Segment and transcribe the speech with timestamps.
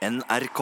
[0.00, 0.60] NRK.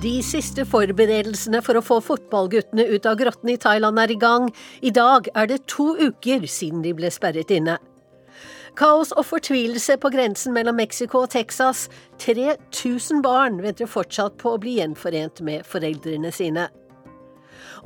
[0.00, 4.50] De siste forberedelsene for å få fotballguttene ut av grotten i Thailand er i gang.
[4.82, 7.78] I dag er det to uker siden de ble sperret inne.
[8.78, 11.88] Kaos og fortvilelse på grensen mellom Mexico og Texas.
[12.22, 16.68] 3000 barn venter fortsatt på å bli gjenforent med foreldrene sine.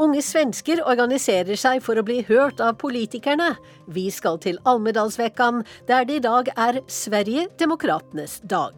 [0.01, 3.53] Unge svensker organiserer seg for å bli hørt av politikerne.
[3.87, 8.75] Vi skal til Almedalsvekkan, der det i dag er Sverigedemokratenes dag.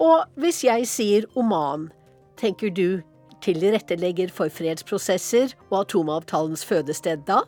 [0.00, 1.88] Og hvis jeg sier Oman,
[2.40, 3.00] tenker du
[3.44, 7.42] tilrettelegger for fredsprosesser og atomavtalens fødested da?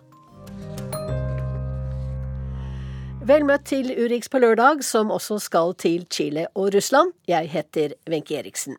[3.23, 7.13] Vel møtt til Urix på lørdag, som også skal til Chile og Russland.
[7.31, 8.75] Jeg heter Wenche Eriksen.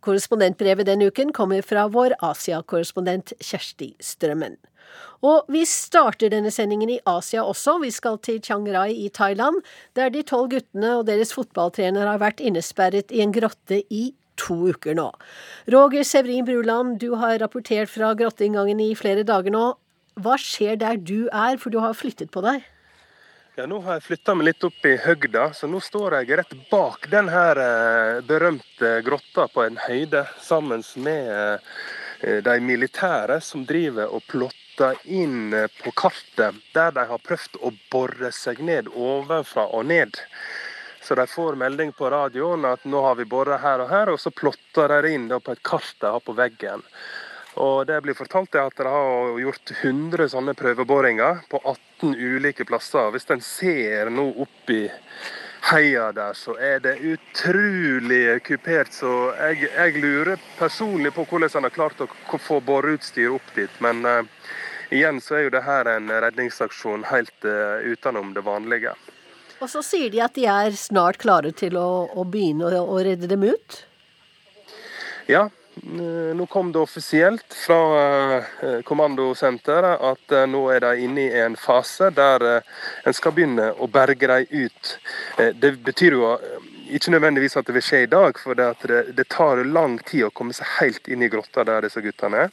[0.00, 4.56] Korrespondentbrevet denne uken kommer fra vår Asia-korrespondent Kjersti Strømmen.
[5.20, 7.76] Og vi starter denne sendingen i Asia også.
[7.84, 9.60] Vi skal til Chiang Rai i Thailand,
[9.92, 14.06] der de tolv guttene og deres fotballtrener har vært innesperret i en grotte i
[14.40, 15.10] to uker nå.
[15.68, 19.74] Roger Sevrin Bruland, du har rapportert fra grotteinngangen i flere dager nå.
[20.16, 22.64] Hva skjer der du er, for du har flyttet på deg?
[23.54, 26.52] Ja, Nå har jeg flytta meg litt opp i høgda, så nå står jeg rett
[26.70, 31.28] bak den her eh, berømte grotta på en høyde, sammen med
[32.24, 37.60] eh, de militære som driver og plotter inn eh, på kartet, der de har prøvd
[37.60, 40.16] å bore seg ned ovenfra og ned.
[41.04, 44.22] Så de får melding på radioen at nå har vi bora her og her, og
[44.22, 46.88] så plotter de inn på et kart de har på veggen.
[47.60, 53.10] Og det blir fortalt at de har gjort 100 sånne prøveboringer på 18 ulike plasser.
[53.12, 54.86] Hvis en ser nå oppi
[55.68, 58.92] heia der, så er det utrolig kupert.
[58.96, 62.08] Så jeg, jeg lurer personlig på hvordan en har klart å
[62.40, 63.80] få boreutstyr opp dit.
[63.84, 64.24] Men uh,
[64.90, 68.96] igjen så er jo det her en redningsaksjon helt uh, utenom det vanlige.
[69.62, 73.02] Og så sier de at de er snart klare til å, å begynne å, å
[73.04, 73.82] redde dem ut?
[75.30, 75.50] Ja,
[76.36, 77.78] nå kom det offisielt fra
[78.36, 83.70] eh, kommandosenteret at eh, nå er de inne i en fase der en skal begynne
[83.80, 84.92] å berge dem ut.
[85.56, 86.34] Det betyr jo
[86.92, 88.68] ikke nødvendigvis at det vil skje i dag, for det,
[89.16, 92.52] det, tar lang tid å komme seg helt inn i grotta der disse guttene er.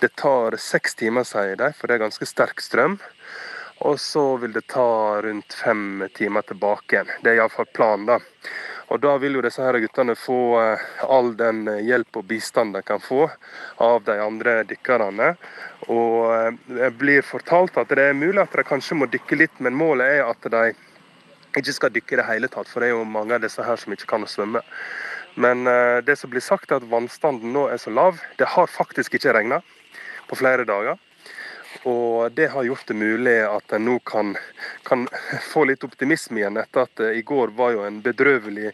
[0.00, 2.96] Det tar seks timer, sier de, for det er ganske sterk strøm.
[3.84, 7.12] Og så vil det ta rundt fem timer tilbake igjen.
[7.20, 8.08] Det er iallfall planen.
[8.08, 8.20] da.
[8.86, 12.76] Og Da vil jo disse her guttene få eh, all den eh, hjelp og bistand
[12.76, 13.24] de kan få
[13.82, 15.32] av de andre dykkerne.
[15.90, 19.58] Og eh, Det blir fortalt at det er mulig at de kanskje må dykke litt,
[19.58, 20.70] men målet er at de
[21.56, 22.70] ikke skal dykke i det hele tatt.
[22.70, 24.62] For det er jo mange av disse her som ikke kan svømme.
[25.36, 25.68] Men
[26.04, 28.20] det som blir sagt er at vannstanden nå er så lav.
[28.40, 29.58] Det har faktisk ikke regna
[30.28, 30.96] på flere dager.
[31.84, 34.36] Og det har gjort det mulig at en nå kan,
[34.82, 35.06] kan,
[35.50, 38.72] få litt optimisme igjen, etter at i går var jo en bedrøvelig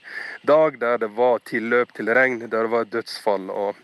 [0.48, 3.80] dag der det var tilløp til regn, der det var dødsfall og,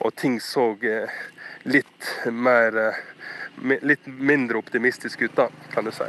[0.00, 1.18] og ting så eh,
[1.64, 3.02] litt mer eh,
[3.86, 6.08] Litt mindre optimistisk ut, da, kan du si.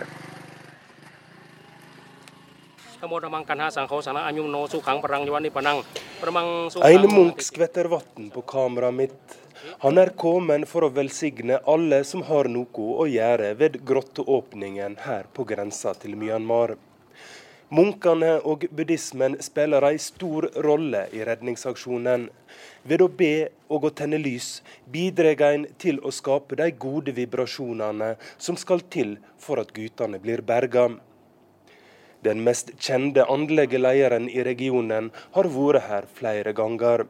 [6.24, 9.38] En munk skvetter vann på kameraet mitt.
[9.84, 15.28] Han er kommet for å velsigne alle som har noe å gjøre ved grotteåpningen her
[15.36, 16.78] på grensa til Myanmar.
[17.76, 22.30] Munkene og buddhismen spiller en stor rolle i redningsaksjonen.
[22.88, 24.62] Ved å be og å tenne lys
[24.92, 30.46] bidrar en til å skape de gode vibrasjonene som skal til for at guttene blir
[30.46, 30.92] berga.
[32.24, 37.06] Den mest kjente åndelige lederen i regionen har vært her flere ganger.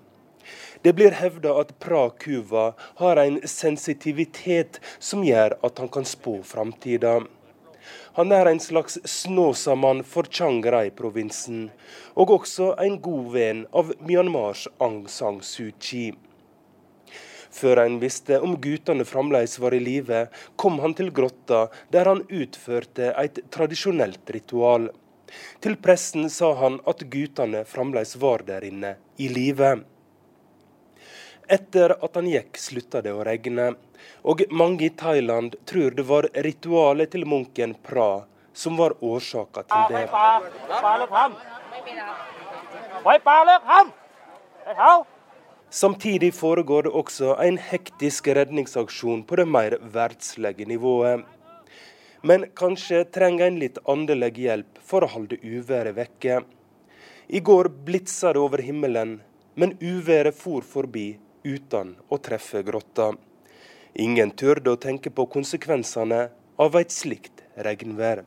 [0.81, 2.65] Det blir hevda at Pra Kuva
[2.99, 7.19] har en sensitivitet som gjør at han kan spå framtida.
[8.15, 11.69] Han er en slags Snåsamann for Chiang Rai-provinsen,
[12.15, 16.13] og også en god venn av Myanmars Aung San Suu Kyi.
[17.55, 20.25] Før en visste om guttene fremdeles var i live,
[20.59, 24.89] kom han til grotta, der han utførte et tradisjonelt ritual.
[25.63, 29.75] Til pressen sa han at guttene fremdeles var der inne, i live.
[31.47, 33.73] Etter at han gikk, slutta det å regne,
[34.25, 39.83] og mange i Thailand tror det var ritualet til munken Pra som var årsaka til
[39.91, 40.09] det.
[45.69, 51.25] Samtidig foregår det også en hektisk redningsaksjon på det mer verdslige nivået.
[52.25, 56.39] Men kanskje trenger en litt åndelig hjelp for å holde uværet vekke.
[57.29, 59.19] I går blitsa det over himmelen,
[59.53, 63.11] men uværet for forbi uten å treffe grotta.
[63.93, 66.23] Ingen turde å tenke på konsekvensene
[66.57, 68.25] av et slikt regnvær.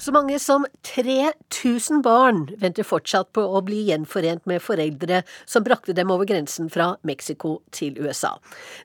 [0.00, 5.92] Så mange som 3000 barn venter fortsatt på å bli gjenforent med foreldre som brakte
[5.92, 8.30] dem over grensen fra Mexico til USA.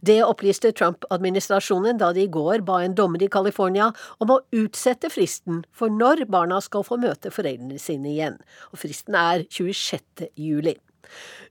[0.03, 5.07] Det opplyste Trump-administrasjonen da de i går ba en dommer i California om å utsette
[5.13, 8.35] fristen for når barna skal få møte foreldrene sine igjen.
[8.73, 10.27] Og fristen er 26.
[10.35, 10.75] juli.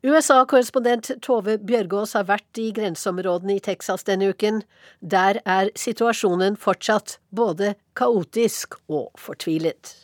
[0.04, 4.62] USA-korrespondent Tove Bjørgaas har vært i grenseområdene i Texas denne uken.
[5.00, 9.94] Der er situasjonen fortsatt både kaotisk og fortvilet.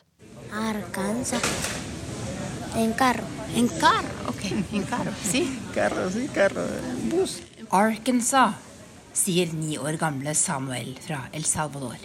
[0.51, 1.53] Arkansas.
[2.79, 3.27] En carro.
[3.59, 4.45] En carro, ok.
[4.73, 5.43] En carro, sí.
[5.75, 6.65] Carro, sí, carro.
[7.11, 7.41] Bus.
[7.71, 8.55] Arkansas,
[9.13, 11.99] sier ni år gamle Samuel fra El Salvador.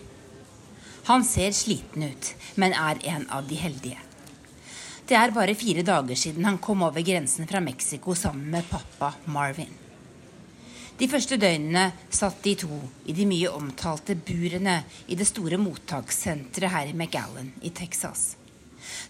[1.06, 4.02] Han ser sliten ut, men er en av de heldige.
[5.06, 9.12] Det er bare fire dager siden han kom over grensen fra Mexico sammen med pappa
[9.30, 9.70] Marvin.
[10.98, 16.74] De første døgnene satt de to i de mye omtalte burene i det store mottakssenteret
[16.74, 18.32] her i McAllen i Texas.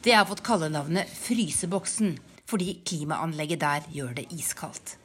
[0.03, 4.97] Det har fått kallenavnet Fryseboksen fordi klimaanlegget der gjør det iskaldt.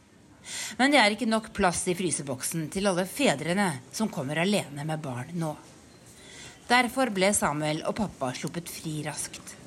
[0.81, 5.07] Men det er ikke nok plass i fryseboksen til alle fedrene som kommer alene med
[5.07, 5.55] barn nå.
[6.67, 9.60] Derfor ble Samuel og pappa sluppet fri raskt.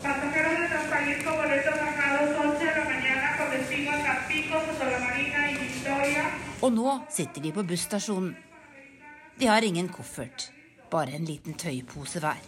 [6.63, 8.35] Og nå sitter de på busstasjonen.
[9.39, 10.51] De har ingen koffert,
[10.91, 12.39] bare en liten tøypose hver.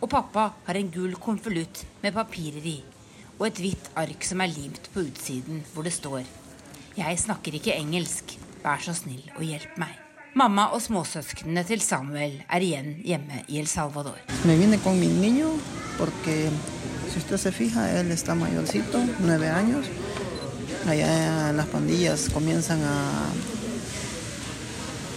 [0.00, 2.78] Og pappa har en gul konvolutt med papirer i
[3.36, 6.24] og et hvitt ark som er limt på utsiden, hvor det står
[6.96, 10.05] Jeg snakker ikke engelsk, vær så snill og hjelp meg.
[10.36, 14.18] Mamma og småsøsknene til Samuel er igjen hjemme i El Salvador.
[20.86, 23.26] Allá las pandillas comienzan a,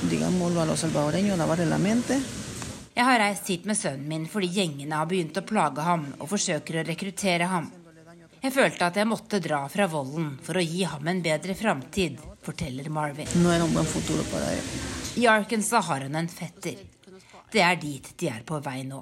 [0.10, 2.18] digámoslo, a los salvadoreños lavarle la mente.
[2.96, 6.32] Jeg har reist hit med sønnen min fordi gjengene har begynt å plage ham og
[6.32, 7.70] forsøker å rekruttere ham.
[8.42, 12.18] Jeg følte at jeg måtte dra fra volden for å gi ham en bedre framtid,
[12.42, 13.28] forteller Marvin.
[13.44, 13.52] No
[15.20, 16.78] I Arkansas har han en fetter.
[17.52, 19.02] Det er dit de er på vei nå.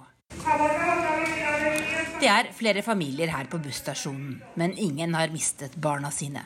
[2.18, 6.42] Det er flere familier her på busstasjonen, men ingen har mistet barna sine.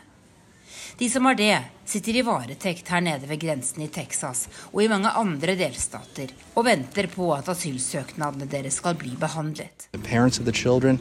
[0.97, 4.87] De som har det, sitter i varetekt her nede ved grensen i Texas og i
[4.91, 9.87] mange andre delstater og venter på at asylsøknadene deres skal bli behandlet.
[9.93, 10.99] The children,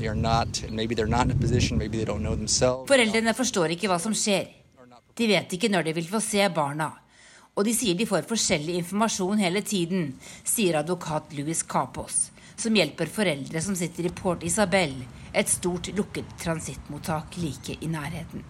[0.07, 1.39] are not.
[1.39, 1.79] Position.
[2.87, 4.47] Foreldrene forstår ikke hva som skjer.
[5.13, 7.02] De vet ikke når de vil få se barna.
[7.53, 10.13] Og de sier de får forskjellig informasjon hele tiden,
[10.43, 14.95] sier advokat Louis Capos, som hjelper foreldre som sitter i Port Isabel,
[15.33, 18.41] et stort lukket transittmottak like i nærheten.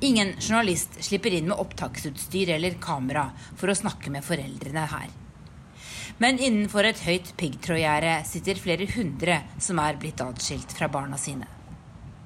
[0.00, 5.12] Ingen journalist slipper inn med opptaksutstyr eller kamera for å snakke med foreldrene her.
[6.20, 11.48] Men innenfor et høyt piggtrådgjerde sitter flere hundre som er blitt atskilt fra barna sine.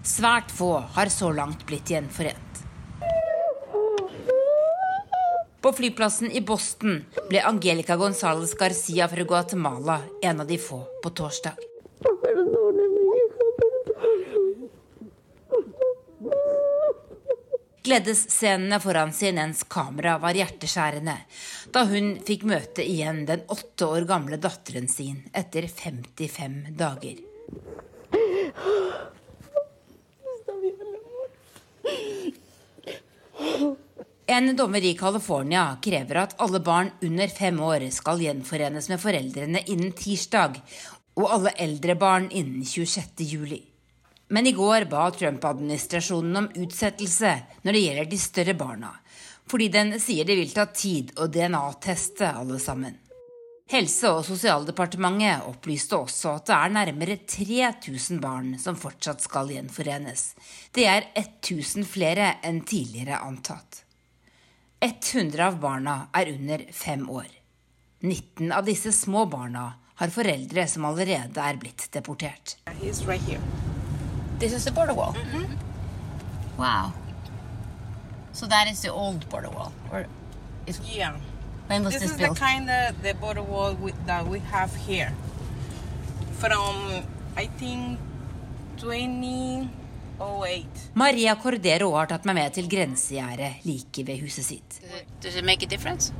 [0.07, 2.70] Svært få har så langt blitt gjenforent.
[5.61, 11.11] På flyplassen i Boston ble Angelica Gonzales Garcia fra Guatemala en av de få på
[11.11, 11.53] torsdag.
[17.83, 21.17] Gledesscenene foran CNNs kamera var hjerteskjærende
[21.75, 27.30] da hun fikk møte igjen den åtte år gamle datteren sin etter 55 dager.
[34.41, 39.61] En dommer i California krever at alle barn under fem år skal gjenforenes med foreldrene
[39.69, 40.55] innen tirsdag,
[41.21, 43.21] og alle eldre barn innen 26.
[43.29, 43.59] juli.
[44.33, 47.35] Men i går ba Trump-administrasjonen om utsettelse
[47.67, 48.95] når det gjelder de større barna,
[49.45, 52.97] fordi den sier det vil ta tid å DNA-teste alle sammen.
[53.75, 60.31] Helse- og sosialdepartementet opplyste også at det er nærmere 3000 barn som fortsatt skal gjenforenes.
[60.73, 63.85] Det er 1000 flere enn tidligere antatt.
[64.81, 67.27] 100 av barna er under fem år.
[68.01, 72.57] 19 av disse små barna har foreldre som allerede er blitt deportert.
[73.07, 73.39] Right
[74.41, 75.15] This is the border wall.
[75.17, 75.47] Mm -hmm.
[76.57, 76.93] Wow.
[78.33, 80.07] So that is the old border wall, or
[80.67, 81.15] is yeah.
[81.67, 82.39] When was this, this is built?
[82.39, 85.13] the kind of the border wall we, that we have here.
[86.39, 87.05] From
[87.37, 87.99] I think
[88.77, 89.80] 2008.
[90.95, 94.81] Maria Cordero har tatt meg med til grensegjerdet like ved huset sitt.
[95.23, 96.13] Does it make a difference?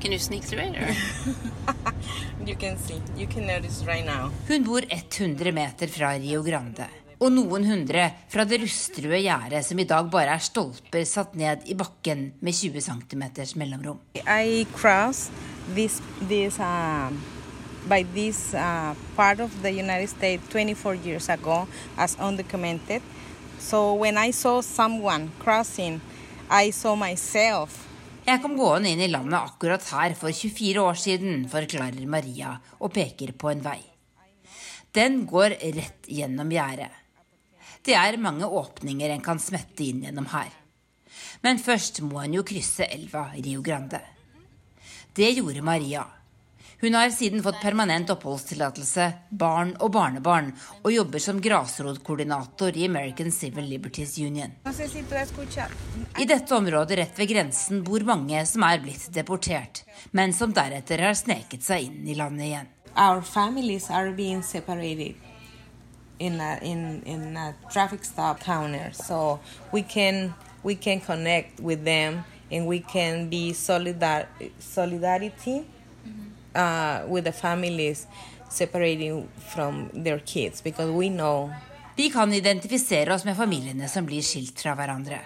[0.00, 0.76] Can you sneak through it?
[2.48, 3.02] You can see.
[3.16, 4.30] You can notice right now.
[4.48, 6.86] Hun bor 100 meter fra Rio Grande.
[7.18, 11.66] Og noen hundre fra det rustrøde gjerdet som i dag bare er stolper satt ned
[11.66, 13.24] i bakken med 20 cm
[13.58, 13.98] mellomrom.
[14.22, 15.34] I crossed
[15.74, 15.98] this
[16.30, 17.18] this um,
[17.90, 21.66] by this uh, part of the United States 24 years ago
[21.96, 23.02] as undocumented.
[23.68, 26.00] So when I saw someone crossing,
[26.50, 27.74] I saw myself.
[28.24, 32.94] Jeg kom gående inn i landet akkurat her for 24 år siden, forklarer Maria og
[32.96, 33.82] peker på en vei.
[34.96, 36.88] Den går rett gjennom gjerdet.
[37.84, 40.48] Det er mange åpninger en kan smette inn gjennom her.
[41.44, 44.00] Men først må en jo krysse elva Rio Grande.
[45.12, 46.06] Det gjorde Maria.
[46.80, 50.52] Hun har siden fått permanent oppholdstillatelse, barn og barnebarn,
[50.84, 54.52] og jobber som grasrotkoordinator i American Civil Liberties Union.
[56.18, 59.82] I dette området rett ved grensen bor mange som er blitt deportert,
[60.14, 62.68] men som deretter har sneket seg inn i landet igjen.
[62.94, 65.18] Our families are being separated
[66.18, 69.40] in a, in in a traffic stop counter, so
[69.72, 70.32] we can
[70.62, 74.26] we can connect with them and we can be solidar
[74.58, 75.64] solidarity
[76.54, 78.06] uh, with the families
[78.50, 81.50] separating from their kids because we know
[81.98, 85.18] Vi kan identifisere oss med familiene som blir skilt fra hverandre.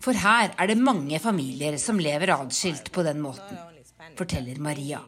[0.00, 3.58] For her er det mange familier som lever adskilt på den måten,
[4.16, 5.02] forteller Maria.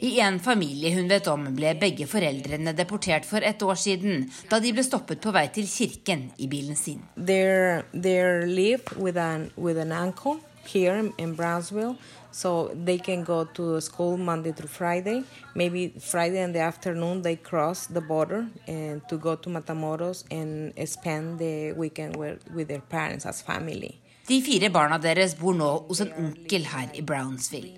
[0.00, 4.62] I en familie hun vet om, ble begge foreldrene deportert for et år siden, da
[4.62, 7.02] de ble stoppet på vei til kirken i bilen sin.
[7.16, 11.96] they they live with an with an uncle here in Brownsville,
[12.30, 15.24] so they can go to school Monday through Friday.
[15.54, 20.72] Maybe Friday in the afternoon they cross the border and to go to Matamoros and
[20.88, 24.00] spend the weekend with, with their parents as family.
[24.26, 27.72] De fire barna deres bor nå hos en onkel her i Brownsville.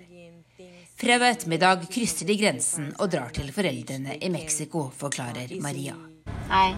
[1.03, 5.97] Fredag ettermiddag krysser de grensen og drar til foreldrene i Mexico, forklarer Maria.
[6.53, 6.69] Hi.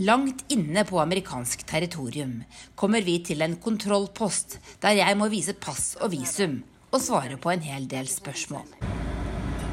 [0.00, 2.38] Langt inne på amerikansk territorium
[2.74, 6.54] kommer vi til en kontrollpost der jeg må vise pass og visum
[6.88, 8.64] og svare på en hel del spørsmål.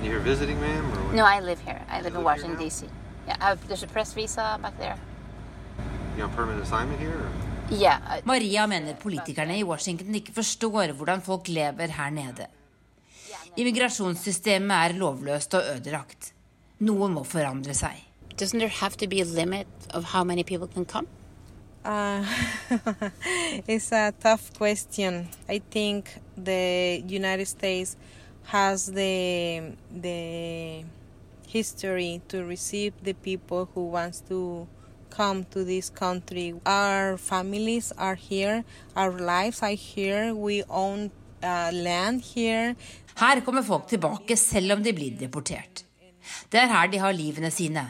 [0.04, 1.16] You here visiting, ma'am, or what?
[1.16, 1.80] No, I live here.
[1.88, 2.90] I live in Washington, D.C.
[3.28, 4.98] Yeah, I have, there's a press visa back there.
[6.18, 7.16] you on permanent assignment here?
[7.16, 7.32] Or?
[7.72, 12.50] Yeah, Maria mener politikerne i Washington ikke forstår hvordan folk lever her nede.
[13.56, 16.34] Immigrasjonssystemet er lovløst og ødelagt.
[16.80, 18.07] Noe må forandre seg.
[18.38, 21.08] Doesn't there have to be a limit of how many people can come?
[21.84, 22.24] Uh,
[23.68, 25.30] it's a tough question.
[25.50, 27.96] I think the United States
[28.44, 30.84] has the the
[31.48, 34.68] history to receive the people who wants to
[35.10, 36.54] come to this country.
[36.66, 38.64] Our families are here.
[38.96, 40.36] Our lives are here.
[40.36, 42.76] We own uh, land here.
[43.16, 45.84] Her kommer folk tilbake selv om de blir deportert.
[46.52, 47.86] Det er her de har livene sine,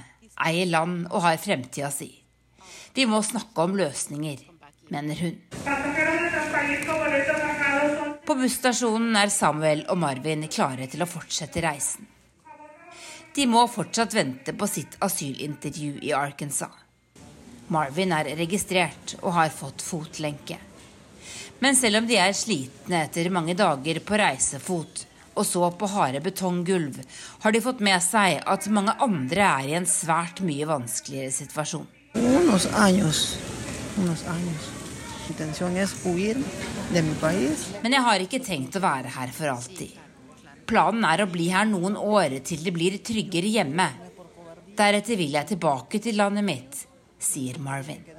[0.46, 2.12] eier land og har fremtida si.
[2.94, 4.44] Vi må snakke om løsninger,
[4.94, 5.36] mener hun.
[8.28, 12.08] På busstasjonen er Samuel og Marvin klare til å fortsette reisen.
[13.38, 16.84] De må fortsatt vente på sitt asylintervju i Arkansas.
[17.68, 20.58] Marvin er registrert og har fått fotlenke.
[21.60, 25.07] Men selv om de er slitne etter mange dager på reisefot
[25.38, 26.98] og så på harde betonggulv,
[27.44, 31.86] har de fått med seg at mange andre er i en svært mye vanskeligere situasjon.
[32.18, 33.38] Unos años,
[34.02, 34.74] unos años.
[35.28, 36.38] Mi intención es huir
[36.94, 37.68] de mi país.
[37.84, 39.92] Men jeg har ikke tenkt å være her for alltid.
[40.68, 43.88] Planen er å bli her noen år til det blir tryggere hjemme.
[44.78, 46.86] Deretter vil jeg tilbake til landet mitt,
[47.20, 48.17] sier Marvin.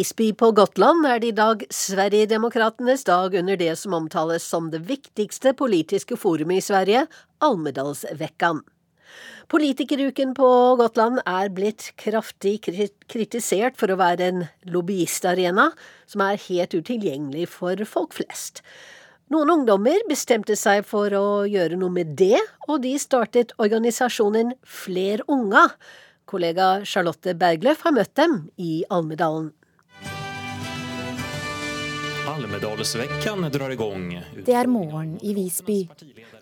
[0.00, 4.70] I Visby på Gotland er det i dag Sverigedemokratenes dag under det som omtales som
[4.72, 7.02] det viktigste politiske forumet i Sverige,
[7.44, 8.62] Almedalsveckan.
[9.52, 10.48] Politikeruken på
[10.80, 14.40] Gotland er blitt kraftig kritisert for å være en
[14.72, 15.68] lobbyistarena
[16.08, 18.64] som er helt utilgjengelig for folk flest.
[19.28, 22.40] Noen ungdommer bestemte seg for å gjøre noe med det,
[22.70, 25.68] og de startet organisasjonen Fler unga.
[26.24, 29.50] Kollega Charlotte Bergløf har møtt dem i Almedalen.
[32.30, 34.22] Almedalsveckan drar igång.
[34.44, 35.88] Det er morgen i Visby.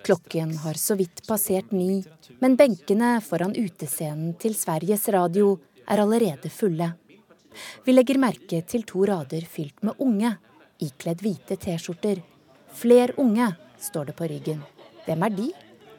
[0.04, 2.02] Klokken har så vidt passert ni,
[2.38, 5.54] men benkene foran utescenen til Sveriges Radio
[5.88, 6.90] er allerede fulle.
[7.86, 10.34] Vi legger merke til to rader fylt med unge.
[10.78, 12.20] ikledd hvite T-skjorter.
[12.72, 13.48] Fler unge,
[13.80, 14.60] står det på ryggen.
[15.06, 15.50] Hvem er de,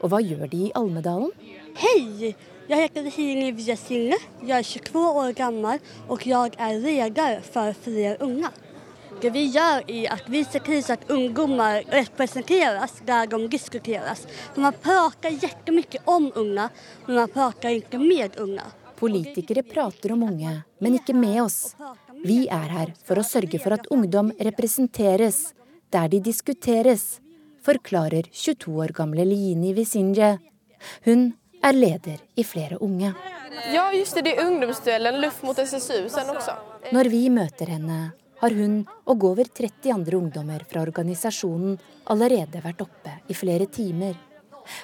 [0.03, 1.34] og hva gjør de i Almedalen?
[1.81, 2.36] Hei,
[2.69, 4.22] jeg heter Hiliv Viesinge.
[4.46, 8.53] Jeg er 22 år gammel, og jeg er leder for flere unge.
[9.20, 14.22] Det vi gjør er at vi ser til at ungdommer representeres der de diskuteres.
[14.54, 16.68] For man prater kjempemye om unge,
[17.08, 18.64] men man prater ikke med unge.
[19.00, 21.76] Politikere prater om unge, men ikke med oss.
[22.24, 25.50] Vi er her for å sørge for at ungdom representeres
[25.92, 27.20] der de diskuteres,
[27.66, 30.38] forklarer 22 år gamle Lini Visinje.
[31.04, 31.34] Hun
[31.64, 33.12] er leder i flere unge.
[33.74, 34.30] Ja, just det.
[34.30, 36.56] Det er ungdomsduellen Luft mot SSU sen også.
[36.96, 38.00] Når vi møter henne,
[38.39, 41.77] har hun og over 30 andre ungdommer fra organisasjonen
[42.13, 44.15] allerede vært oppe i flere timer.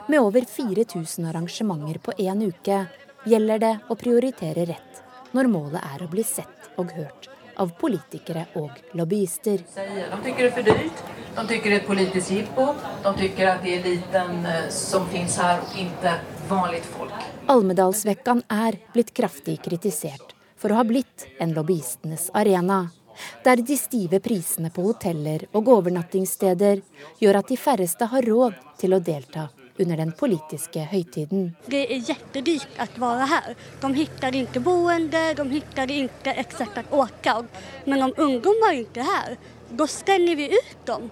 [0.07, 2.83] Med over 4000 arrangementer på én uke
[3.25, 5.01] gjelder det å prioritere rett
[5.35, 9.61] når målet er å bli sett og hørt av politikere og lobbyister.
[9.63, 11.03] De syns det er for dyrt,
[11.35, 15.07] de syns det er et politisk jippo, de syns at det er eliten eh, som
[15.11, 16.17] finnes her, og ikke
[16.49, 17.15] vanlige folk.
[17.51, 22.85] Almedalsvekkan er blitt kraftig kritisert for å ha blitt en lobbyistenes arena
[23.45, 26.81] der de stive prisene på hoteller og overnattingssteder
[27.21, 31.49] gjør at de færreste har råd til å delta under den politiske høytiden.
[31.67, 33.51] Det er kjempedyrt å være her.
[33.81, 37.35] De finner ikke boende, de finner ikke et sted å åke.
[37.89, 39.37] Men om ungdommer ikke er her,
[39.75, 41.09] da stenger vi ut dem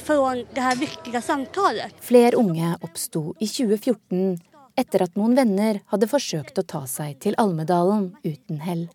[0.00, 1.92] fra det her viktige samtalen.
[2.02, 4.38] Flere unge oppsto i 2014
[4.76, 8.86] etter at noen venner hadde forsøkt å ta seg til Almedalen uten hell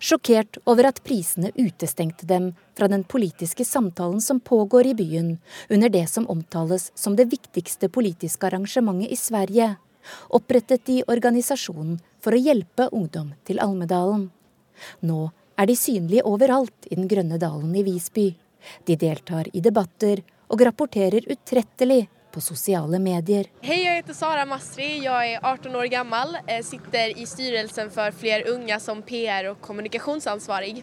[0.00, 5.30] sjokkert over at prisene utestengte dem fra den politiske samtalen som pågår i byen
[5.70, 9.76] under det som omtales som det viktigste politiske arrangementet i Sverige,
[10.28, 14.28] opprettet de organisasjonen for å hjelpe ungdom til Almedalen.
[15.00, 18.30] Nå er de synlige overalt i den grønne dalen i Visby.
[18.86, 23.48] De deltar i debatter og rapporterer utrettelig på sosiale medier.
[23.64, 24.88] Hei, jeg heter Sara Masri.
[25.04, 26.36] Jeg er 18 år gammel.
[26.48, 30.82] Jeg sitter i styrelsen for flere unge som PR- og kommunikasjonsansvarig.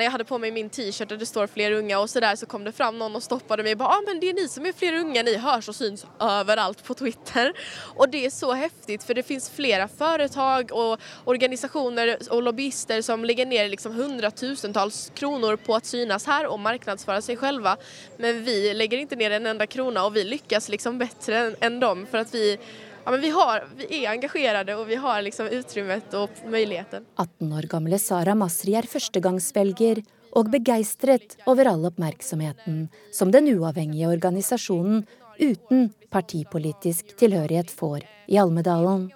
[0.00, 2.46] Når jeg hadde på meg min T-shirt där det står flere unga og sådär så
[2.46, 3.76] kom det fram noen og stoppet meg.
[3.78, 6.80] ja, ah, men det er ni som er flere unga, ni hörs og syns overalt
[6.86, 7.52] på Twitter.
[7.98, 13.24] Og det er så häftigt for det finnes flere företag og organisasjoner og lobbyister som
[13.24, 17.68] legger ned liksom hundratusentals kroner på att synas her og marknadsföra seg selv.
[18.16, 22.06] Men vi legger ikke ned en enda krona og vi lyckas liksom bedre enn dem.
[22.06, 22.56] for at vi
[23.04, 27.06] ja, men vi, har, vi, er engasjerede og vi har liksom utrymmet og muligheten.
[27.16, 30.02] 18 år gamle Sara Masri er førstegangsvelger
[30.38, 32.84] og begeistret over all oppmerksomheten
[33.14, 35.06] som den uavhengige organisasjonen
[35.40, 39.08] uten partipolitisk tilhørighet får i Almedalen.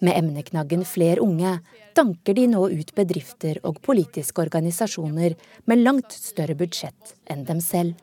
[0.00, 1.58] Med emneknaggen Fler unge
[1.96, 5.36] danker de nå ut bedrifter og politiske organisasjoner
[5.68, 7.96] med langt større budsjett enn dem selv.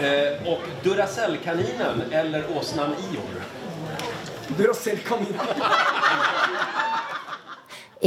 [0.00, 3.59] Eh, og Duracell-kaninen eller åsnan Ior
[4.58, 5.36] Duracell-kanin.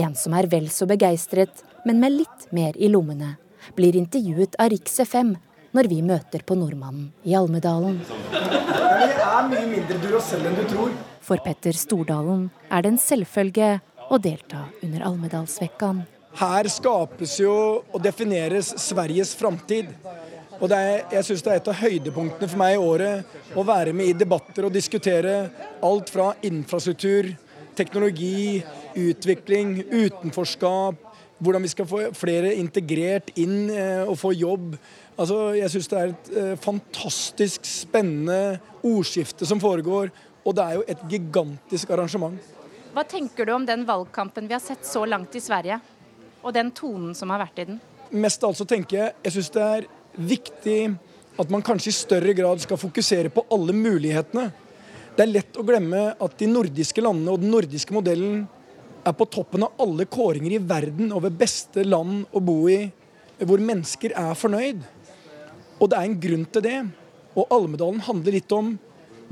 [0.03, 3.35] en som er vel så begeistret, men med litt mer i lommene,
[3.77, 5.35] blir intervjuet av Riks FM
[5.73, 8.01] når vi møter på Nordmannen i Almedalen.
[8.33, 10.91] Det er mye mindre Duracell enn du tror.
[11.23, 13.77] For Petter Stordalen er det en selvfølge
[14.11, 16.03] å delta under Almedalsvekkan.
[16.33, 17.53] Her skapes jo
[17.93, 19.91] og defineres Sveriges framtid.
[20.63, 23.91] Og er, jeg syns det er et av høydepunktene for meg i året å være
[23.95, 25.33] med i debatter og diskutere
[25.83, 27.33] alt fra infrastruktur,
[27.75, 28.61] teknologi,
[28.95, 31.01] utvikling, utenforskap,
[31.43, 34.77] hvordan vi skal få flere integrert inn eh, og få jobb.
[35.17, 40.13] Altså, jeg syns det er et eh, fantastisk spennende ordskifte som foregår.
[40.47, 42.37] Og det er jo et gigantisk arrangement.
[42.93, 45.81] Hva tenker du om den valgkampen vi har sett så langt i Sverige?
[46.39, 47.83] Og den tonen som har vært i den?
[48.13, 50.79] Mest altså tenker jeg jeg syns det er viktig
[51.39, 54.49] at man kanskje i større grad skal fokusere på alle mulighetene.
[55.13, 58.43] Det er lett å glemme at de nordiske landene og den nordiske modellen
[59.03, 62.85] er på toppen av alle kåringer i verden over beste land å bo i,
[63.43, 64.81] hvor mennesker er fornøyd.
[65.81, 66.79] Og det er en grunn til det.
[67.33, 68.75] Og Almedalen handler litt om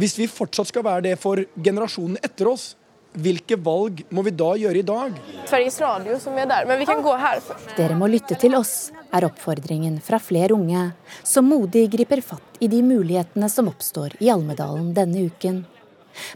[0.02, 2.72] hvis vi fortsatt skal være det for generasjonen etter oss,
[3.14, 5.18] hvilke valg må vi da gjøre i dag?
[5.50, 7.74] Sveriges Radio som er der, men vi kan gå her først.
[7.78, 10.92] Dere må lytte til oss, er oppfordringen fra flere unge,
[11.24, 15.64] som modig griper fatt i de mulighetene som oppstår i Almedalen denne uken.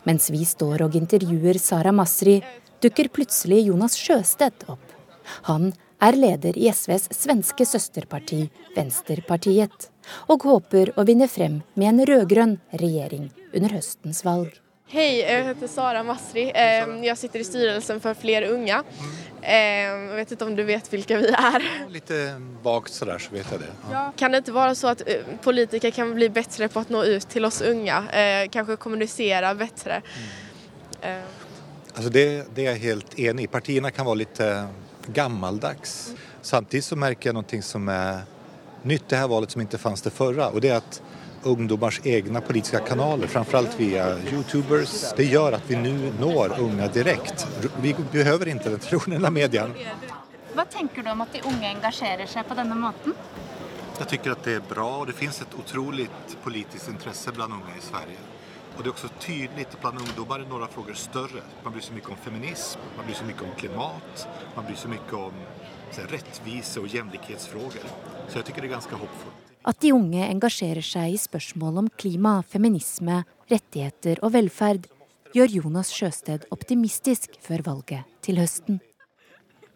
[0.08, 2.42] Mens vi står og intervjuer Sara Masri,
[2.84, 4.84] dukker plutselig Jonas Sjøstedt opp.
[5.50, 5.72] Han
[6.04, 9.90] er leder i SVs svenske søsterparti, Vensterpartiet,
[10.30, 14.52] og håper å vinne frem med en rød-grønn regjering under høstens valg.
[14.88, 16.52] Hej, jag heter Sara Masri.
[16.56, 18.84] Jeg jag sitter i styrelsen för Fler unga.
[19.42, 21.90] Jeg jag vet inte om du vet vilka vi är.
[21.90, 23.66] Lite vagt sådär så vet jag det.
[23.92, 24.14] Ja.
[24.16, 27.30] Kan det inte vara så att eh, politiker kan bli bättre på att nå ut
[27.30, 28.12] till oss unga?
[28.12, 30.02] Eh, kanske kommunicera bättre?
[31.02, 31.22] Mm.
[31.94, 33.48] Alltså det, det är jag helt enig i.
[33.48, 34.68] Partierna kan vara lite
[35.08, 36.08] gammaldags.
[36.08, 36.20] Mm.
[36.42, 38.22] Samtidigt så märker jag någonting som är
[38.84, 41.02] nytt det här valet som inte fanns det förra och det är att
[41.46, 45.14] ungdomars egna politiske kanaler, framförallt via Youtubers.
[45.18, 47.48] Det gjør at vi nå når unge direkt.
[47.82, 49.76] Vi behöver ikke den tradisjonelle medien.
[50.56, 53.14] Hva tenker du om at de unge engasjerer seg på denne måten?
[54.00, 57.78] Jeg tycker att det er bra og det finns et otroligt politisk intresse bland unga
[57.78, 58.20] i Sverige.
[58.78, 61.42] Och det er også tydelig att bland ungdomar är några frågor större.
[61.64, 64.92] Man bryr seg mye om feminism, man bryr seg mye om klimat, man bryr seg
[64.92, 65.34] mye om
[66.12, 67.88] rättvise och jämlikhetsfrågor.
[68.28, 69.45] Så jeg tycker det er ganske hoppfullt.
[69.66, 74.86] At de unge engasjerer seg i spørsmål om klima, feminisme, rettigheter og velferd,
[75.34, 78.78] gjør Jonas Sjøsted optimistisk før valget til høsten.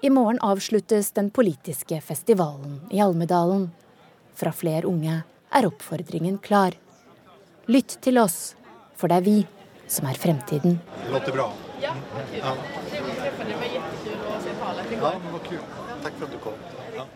[0.06, 3.72] I morgen avsluttes den politiske festivalen i Almedalen.
[4.38, 6.78] Fra flere unge er oppfordringen klar.
[7.68, 8.54] Lytt til oss,
[8.96, 9.38] for det er vi
[9.90, 10.78] som er fremtiden.
[11.02, 11.50] Det låter bra.
[11.82, 12.40] Ja, vad kul.
[12.40, 12.54] Ja.
[12.92, 13.02] Det
[13.58, 14.86] var jättekul å se tale.
[14.94, 15.78] Ja, det var kult.
[16.06, 16.62] Takk for at du kom.
[16.96, 17.08] Ja.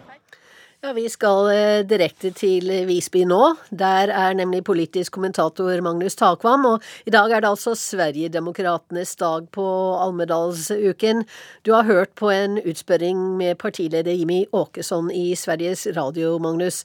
[0.84, 3.54] Ja, Vi skal eh, direkte til Visby nå.
[3.72, 6.66] Der er nemlig politisk kommentator Magnus Takvam.
[6.68, 9.64] Og i dag er det altså Sverigedemokratenes dag på
[10.04, 11.24] Almedalsuken.
[11.64, 16.84] Du har hørt på en utspørring med partileder Jimmy Åkesson i Sveriges Radio, Magnus.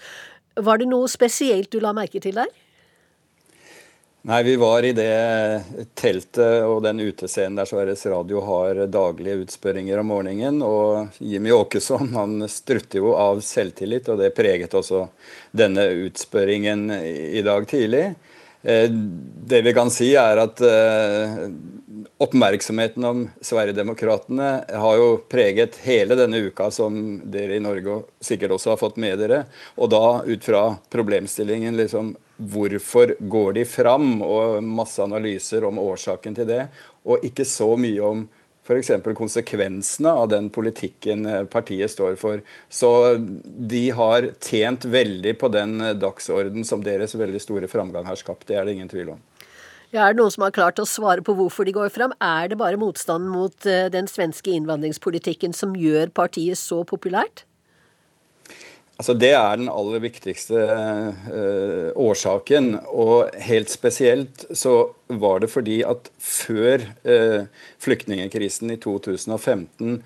[0.55, 2.55] Var det noe spesielt du la merke til der?
[4.29, 5.63] Nei, vi var i det
[5.97, 10.59] teltet og den utescenen der Sveriges Radio har daglige utspørringer om morgenen.
[10.61, 15.07] Og Jimmy Åkesson han strutter jo av selvtillit, og det preget også
[15.57, 18.03] denne utspørringen i dag tidlig.
[18.63, 18.91] Eh,
[19.47, 21.35] det vi kan si, er at eh,
[22.19, 24.49] oppmerksomheten om Sverigedemokraterna
[24.83, 29.21] har jo preget hele denne uka, som dere i Norge sikkert også har fått med
[29.23, 29.45] dere.
[29.79, 36.37] Og da ut fra problemstillingen liksom hvorfor går de fram, og masse analyser om årsaken
[36.39, 36.67] til det.
[37.09, 38.27] Og ikke så mye om
[38.69, 38.93] f.eks.
[39.17, 42.43] konsekvensene av den politikken eh, partiet står for.
[42.69, 48.21] Så de har tjent veldig på den eh, dagsorden som deres veldig store framgang har
[48.21, 48.47] skapt.
[48.51, 49.25] Det er det ingen tvil om.
[49.89, 52.13] Ja, er det noen som har klart å svare på hvorfor de går fram?
[52.21, 57.48] Er det bare motstanden mot eh, den svenske innvandringspolitikken som gjør partiet så populært?
[58.99, 62.73] Altså Det er den aller viktigste eh, årsaken.
[62.91, 67.45] Og helt spesielt så var det fordi at før eh,
[67.79, 70.01] flyktningkrisen i 2015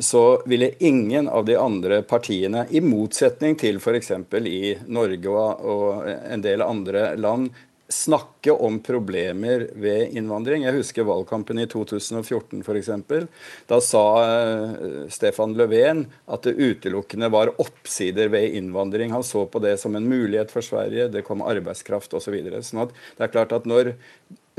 [0.00, 4.14] så ville ingen av de andre partiene, i motsetning til f.eks.
[4.48, 7.50] i Norge og, og en del andre land,
[7.90, 10.62] snakke om problemer ved innvandring.
[10.64, 12.90] Jeg husker valgkampen i 2014 f.eks.
[13.70, 19.10] Da sa uh, Stefan Löfven at det utelukkende var oppsider ved innvandring.
[19.14, 22.30] Han så på det som en mulighet for Sverige, det kom arbeidskraft osv.
[22.30, 22.62] Så videre.
[22.62, 22.86] sånn
[23.18, 23.96] det er klart at når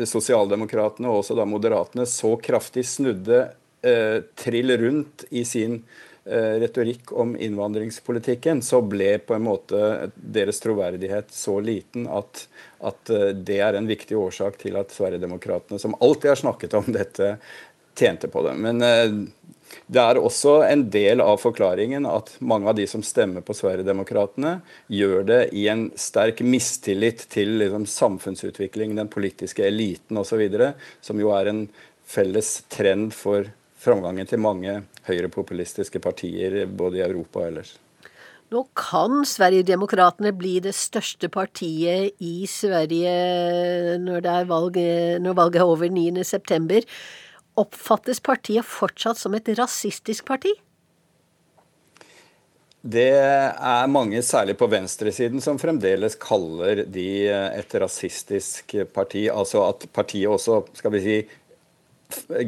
[0.04, 3.46] sosialdemokratene og også da moderatene så kraftig snudde
[3.86, 10.60] eh, trill rundt i sin Eh, retorikk om innvandringspolitikken, så ble på en måte deres
[10.62, 12.46] troverdighet så liten at,
[12.86, 16.92] at eh, det er en viktig årsak til at Sverigedemokraterna, som alltid har snakket om
[16.94, 17.36] dette,
[17.98, 18.54] tjente på det.
[18.62, 19.16] Men eh,
[19.92, 24.60] det er også en del av forklaringen at mange av de som stemmer på Sverigedemokraterna,
[24.94, 30.46] gjør det i en sterk mistillit til liksom, samfunnsutvikling, den politiske eliten osv.,
[31.02, 31.66] som jo er en
[32.12, 33.50] felles trend for
[33.82, 37.76] framgangen til mange høyrepopulistiske partier både i Europa og ellers.
[38.52, 43.14] Nå kan Sverigedemokraterna bli det største partiet i Sverige
[44.04, 44.80] når, valg,
[45.24, 46.82] når valget er over 9.9.
[47.62, 50.52] Oppfattes partiet fortsatt som et rasistisk parti?
[52.82, 59.28] Det er mange, særlig på venstresiden, som fremdeles kaller de et rasistisk parti.
[59.30, 61.18] Altså at partiet også skal vi si,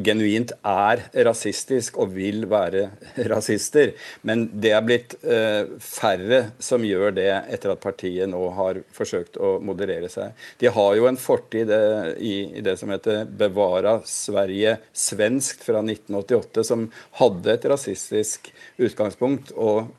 [0.04, 2.88] genuint er rasistisk og vil være
[3.32, 3.94] rasister.
[4.22, 9.38] Men det er blitt eh, færre som gjør det etter at partiet nå har forsøkt
[9.38, 10.32] å moderere seg.
[10.60, 16.64] De har jo en fortid eh, i, det som heter 'Bevara Sverige svenskt' fra 1988,
[16.64, 16.88] som
[17.20, 19.52] hadde et rasistisk utgangspunkt.
[19.56, 19.94] og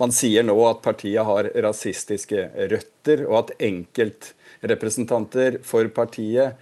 [0.00, 6.56] man sier nå at partiet har rasistiske røtter, og at enkeltrepresentanter for partiet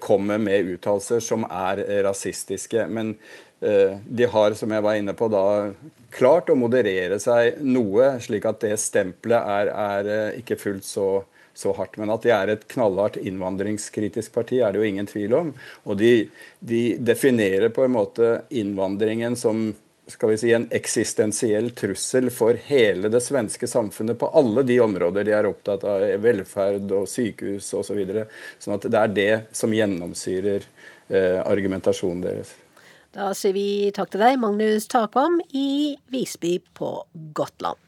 [0.00, 2.86] kommer med uttalelser som er rasistiske.
[2.86, 3.14] Men
[3.60, 5.44] eh, de har, som jeg var inne på, da
[6.14, 11.08] klart å moderere seg noe, slik at det stempelet er, er eh, ikke fullt så
[11.54, 11.96] så hardt.
[12.00, 15.52] Men at de er et knallhardt innvandringskritisk parti, er det jo ingen tvil om.
[15.86, 16.26] Og de,
[16.58, 19.68] de definerer på en måte innvandringen som
[20.06, 25.24] skal vi si, en eksistensiell trussel for hele det svenske samfunnet på alle de områder
[25.24, 27.86] de er opptatt av, velferd og sykehus osv.
[27.88, 28.26] Så videre.
[28.58, 30.66] sånn at det er det som gjennomsyrer
[31.08, 32.52] eh, argumentasjonen deres.
[33.14, 36.96] Da sier vi takk til deg, Magnus Takvam i Visby på
[37.36, 37.78] Gotland.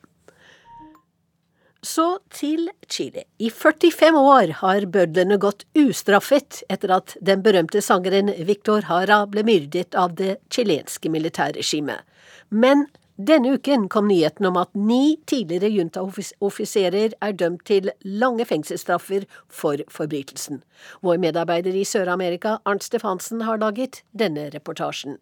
[1.86, 3.22] Så til Chile.
[3.38, 9.44] I 45 år har bødlene gått ustraffet etter at den berømte sangeren Victor Hara ble
[9.46, 12.02] myrdet av det chilenske militærregimet.
[12.50, 12.88] Men
[13.30, 19.78] denne uken kom nyheten om at ni tidligere juntaoffiserer er dømt til lange fengselsstraffer for
[19.86, 20.64] forbrytelsen.
[21.06, 25.20] Vår medarbeider i Sør-Amerika, Arnt Stefansen, har laget denne reportasjen.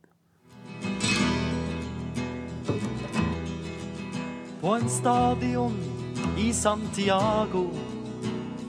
[4.64, 5.93] På en stadion
[6.38, 7.70] i Santiago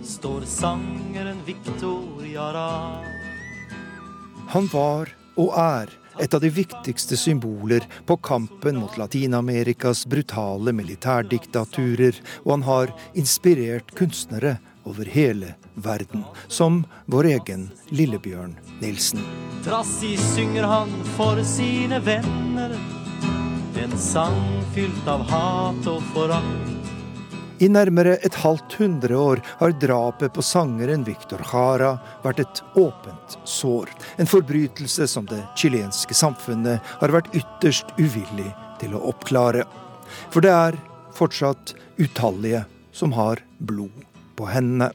[0.04, 3.02] står sangeren Victor Jara.
[4.48, 5.90] Han var og er
[6.22, 13.92] et av de viktigste symboler på kampen mot Latin-Amerikas brutale militærdiktaturer, og han har inspirert
[13.98, 19.26] kunstnere over hele verden, som vår egen Lillebjørn Nilsen.
[19.66, 22.78] Trassig synger han for sine venner,
[23.82, 24.42] en sang
[24.78, 26.85] fylt av hat og forakt.
[27.64, 31.94] I nærmere et halvt hundre år har drapet på sangeren Victor Jara
[32.26, 33.88] vært et åpent sår.
[34.20, 38.50] En forbrytelse som det chilenske samfunnet har vært ytterst uvillig
[38.82, 39.64] til å oppklare.
[40.34, 40.80] For det er
[41.16, 44.04] fortsatt utallige som har blod
[44.36, 44.92] på hendene.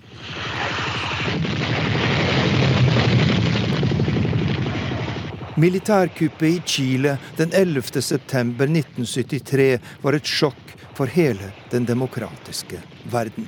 [5.61, 8.03] Militærkuppet i Chile den 11.
[8.03, 12.81] september 1973 var et sjokk for hele den demokratiske
[13.13, 13.45] verden.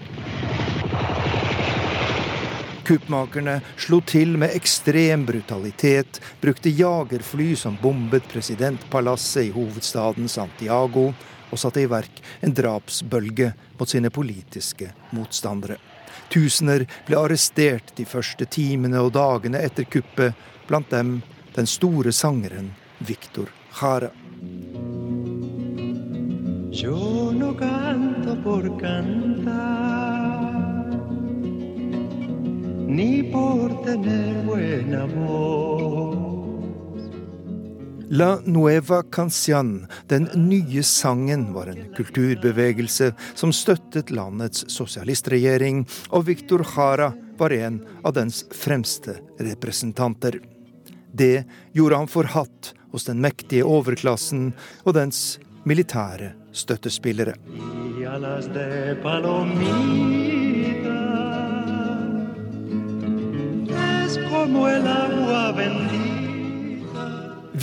[2.85, 11.15] Kuppmakerne slo til med ekstrem brutalitet, brukte jagerfly som bombet presidentpalasset i hovedstaden Santiago,
[11.49, 15.81] og satte i verk en drapsbølge mot sine politiske motstandere.
[16.29, 20.37] Tusener ble arrestert de første timene og dagene etter kuppet,
[20.69, 21.23] blant dem
[21.55, 23.49] den store sangeren Victor
[23.81, 24.11] Jara.
[26.73, 29.53] Yo no canto por cantar,
[32.87, 36.33] ni por tener buena voz.
[38.15, 46.61] La Nueva Cancian, den nye sangen, var en kulturbevegelse som støttet landets sosialistregjering, og Victor
[46.61, 50.52] Jara var en av dens fremste representanter.
[51.13, 54.51] Det gjorde han forhatt hos den mektige overklassen
[54.85, 57.37] og dens militære støttespillere.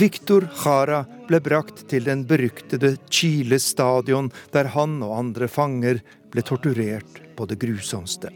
[0.00, 6.00] Victor Jara ble brakt til den beryktede Chile stadion, der han og andre fanger
[6.32, 8.30] ble torturert på det grusomste.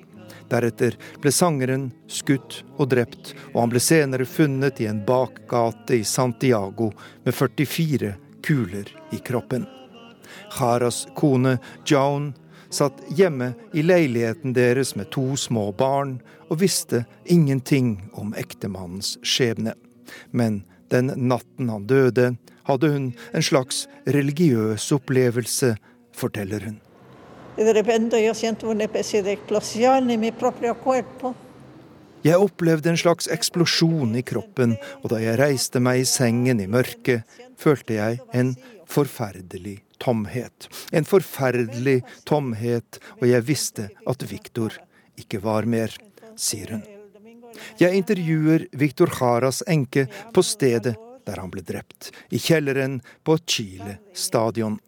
[0.51, 6.05] Deretter ble sangeren skutt og drept, og han ble senere funnet i en bakgate i
[6.05, 6.91] Santiago
[7.25, 9.67] med 44 kuler i kroppen.
[10.59, 12.33] Haras kone Joan
[12.75, 16.19] satt hjemme i leiligheten deres med to små barn
[16.51, 19.75] og visste ingenting om ektemannens skjebne.
[20.31, 25.75] Men den natten han døde, hadde hun en slags religiøs opplevelse,
[26.15, 26.84] forteller hun.
[32.25, 36.67] Jeg opplevde en slags eksplosjon i kroppen, og da jeg reiste meg i sengen i
[36.71, 37.23] mørket,
[37.61, 38.55] følte jeg en
[38.91, 40.69] forferdelig tomhet.
[40.91, 44.75] En forferdelig tomhet, og jeg visste at Viktor
[45.21, 45.95] ikke var mer,
[46.35, 46.83] sier hun.
[47.79, 53.99] Jeg intervjuer Viktor Jaras enke på stedet der han ble drept, i kjelleren på Chile
[54.13, 54.81] stadion.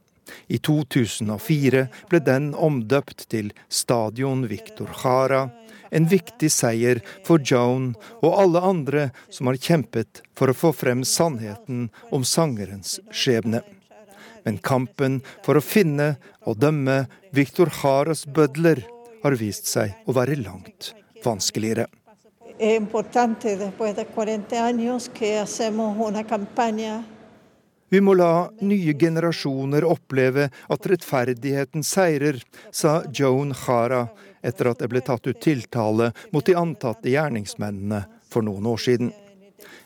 [0.49, 5.49] I 2004 ble den omdøpt til Stadion Victor Jara,
[5.91, 11.05] en viktig seier for Joan og alle andre som har kjempet for å få frem
[11.07, 13.63] sannheten om sangerens skjebne.
[14.47, 18.85] Men kampen for å finne og dømme Victor Jaras bødler
[19.23, 20.93] har vist seg å være langt
[21.25, 21.87] vanskeligere.
[22.57, 24.07] Det er viktig etter 40 år at
[26.47, 27.16] Vi
[28.03, 34.07] må la nye generasjoner oppleve at rettferdigheten seirer, sa Joan Jara
[34.47, 39.15] etter at det ble tatt ut tiltale mot de antatte gjerningsmennene for noen år siden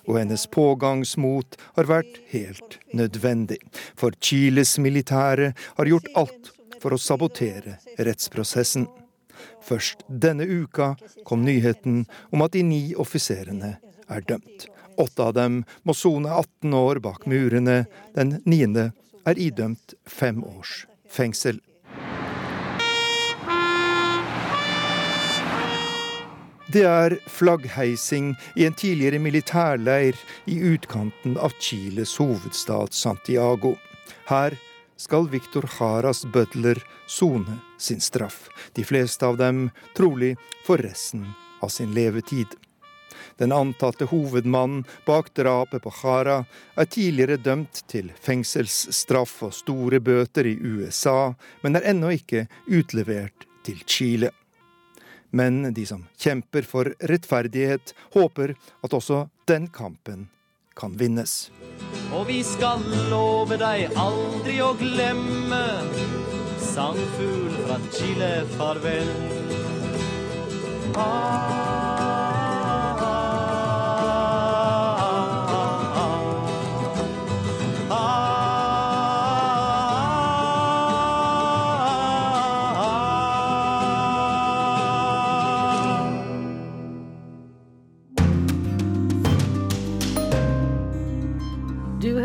[0.08, 3.60] og hennes pågangsmot har vært helt nødvendig.
[3.98, 8.88] For Chiles militære har gjort alt for å sabotere rettsprosessen.
[9.64, 10.94] Først denne uka
[11.28, 13.76] kom nyheten om at de ni offiserene
[14.10, 14.66] er dømt.
[14.96, 17.84] Åtte av dem må sone 18 år bak murene.
[18.14, 18.90] Den niende
[19.26, 21.60] er idømt fem års fengsel.
[26.72, 30.14] Det er flaggheising i en tidligere militærleir
[30.46, 33.74] i utkanten av Chiles hovedstad Santiago.
[34.30, 34.54] Her
[34.96, 41.26] skal Victor Jaras butler sone sin straff, de fleste av dem trolig for resten
[41.60, 42.54] av sin levetid.
[43.40, 46.40] Den antatte hovedmannen bak drapet på Jara
[46.76, 53.46] er tidligere dømt til fengselsstraff og store bøter i USA, men er ennå ikke utlevert
[53.66, 54.30] til Chile.
[55.30, 60.28] Men de som kjemper for rettferdighet, håper at også den kampen
[60.76, 61.50] kan vinnes.
[62.10, 65.62] Og vi skal love deg aldri å glemme
[66.70, 69.14] Sangfugl fra Chile, farvel.
[70.94, 71.89] Ah.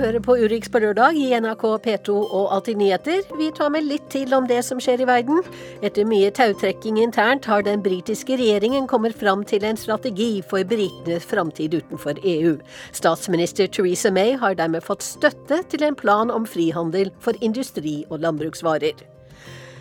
[0.05, 3.23] Hører på Urix på lørdag i NRK P2 og Alltid nyheter.
[3.39, 5.41] Vi tar med litt til om det som skjer i verden.
[5.85, 11.25] Etter mye tautrekking internt har den britiske regjeringen kommet fram til en strategi for britenes
[11.25, 12.53] framtid utenfor EU.
[12.93, 18.21] Statsminister Theresa May har dermed fått støtte til en plan om frihandel for industri og
[18.27, 19.14] landbruksvarer.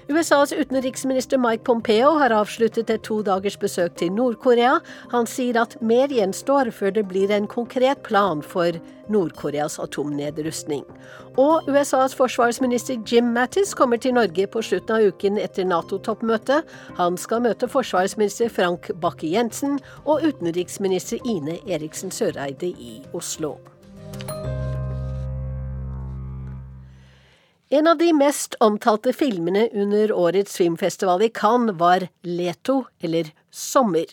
[0.08, 4.76] USAs utenriksminister Mike Pompeo har avsluttet et to dagers besøk til Nord-Korea.
[5.14, 8.76] Han sier at mer gjenstår før det blir en konkret plan for
[9.08, 10.84] Nord-Koreas atomnedrustning.
[11.40, 16.68] Og USAs forsvarsminister Jim Mattis kommer til Norge på slutten av uken etter Nato-toppmøtet.
[17.00, 23.56] Han skal møte forsvarsminister Frank Bakke-Jensen og utenriksminister Ine Eriksen Søreide i Oslo.
[27.68, 34.04] En av de mest omtalte filmene under årets filmfestival i Cannes var Leto, eller Sommer.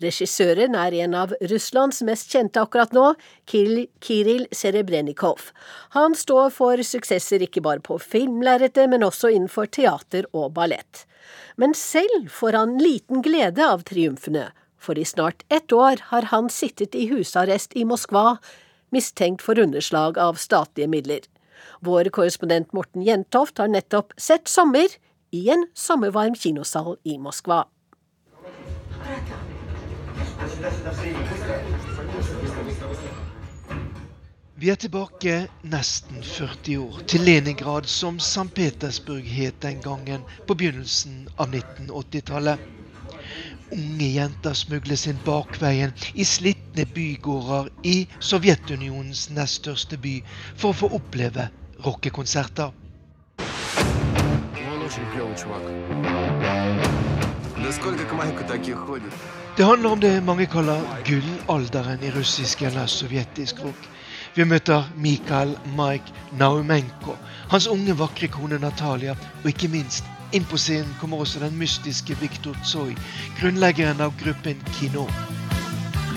[0.00, 3.10] Regissøren er en av Russlands mest kjente akkurat nå,
[3.50, 5.50] Kiril Serebrenikov.
[5.92, 11.04] Han står for suksesser ikke bare på filmlerretet, men også innenfor teater og ballett.
[11.60, 14.48] Men selv får han liten glede av triumfene,
[14.80, 18.38] for i snart ett år har han sittet i husarrest i Moskva,
[18.94, 21.33] mistenkt for underslag av statlige midler.
[21.84, 24.88] Vår korrespondent Morten Jentoft har nettopp sett Sommer
[25.30, 27.64] i en sommervarm kinosal i Moskva.
[34.54, 35.34] Vi er tilbake
[35.74, 38.46] nesten 40 år, til Leningrad som St.
[38.54, 42.62] Petersburg het den gangen, på begynnelsen av 1980-tallet.
[43.76, 50.14] Unge jenter smugles inn bakveien i slitne bygårder i Sovjetunionens nest største by
[50.54, 51.50] for å få oppleve
[51.85, 52.71] rockekonserter.
[59.57, 63.89] Det handler om det mange kaller gullalderen i russisk eller sovjetisk rock.
[64.35, 67.15] Vi møter Mikael Mike Naumenko,
[67.49, 72.17] hans unge, vakre kone Natalia, og ikke minst, inn på scenen kommer også den mystiske
[72.21, 72.95] Viktor Tsoi,
[73.41, 75.07] grunnleggeren av gruppen Kino.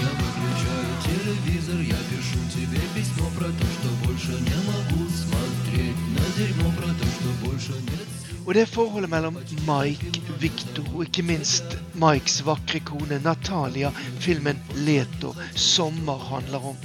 [0.03, 4.56] Я выключаю телевизор, я пишу тебе письмо про то, что больше не
[8.47, 13.91] Og det er forholdet mellom Mike, Victor og ikke minst Mikes vakre kone Natalia
[14.23, 16.77] filmen Leto sommer handler om.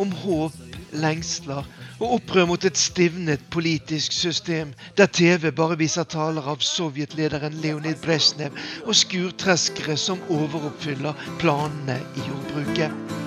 [0.00, 0.56] Om håp,
[0.92, 1.66] lengsler
[2.00, 8.00] og opprør mot et stivnet politisk system der TV bare viser taler av sovjetlederen Leonid
[8.04, 13.20] Brezjnev og skurtreskere som overoppfyller planene i jordbruket.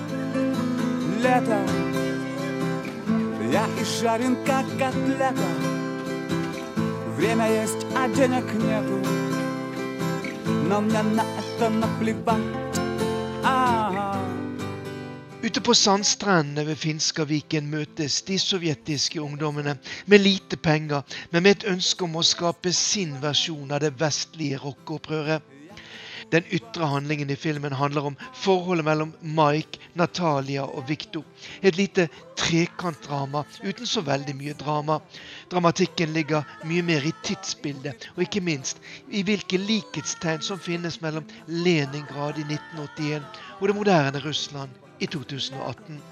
[1.22, 1.62] Leta.
[3.46, 5.75] Jeg er ikke en kakateleta.
[7.15, 8.99] Время есть, а денег нету
[10.67, 12.41] Но мне на это наплевать
[13.43, 14.21] а
[15.43, 19.73] Ute på sandstrendene ved Finskaviken møtes de sovjetiske ungdommene
[20.05, 24.59] med lite penger, men med et ønske om å skape sin versjon av det vestlige
[24.61, 25.41] rockeopprøret.
[26.30, 31.24] Den ytre handlingen i filmen handler om forholdet mellom Mike, Natalia og Victor.
[31.60, 35.00] Et lite trekantdrama uten så veldig mye drama.
[35.50, 41.24] Dramatikken ligger mye mer i tidsbildet, og ikke minst i hvilke likhetstegn som finnes mellom
[41.46, 43.22] Leningrad i 1981
[43.60, 46.02] og det moderne Russland i 2018.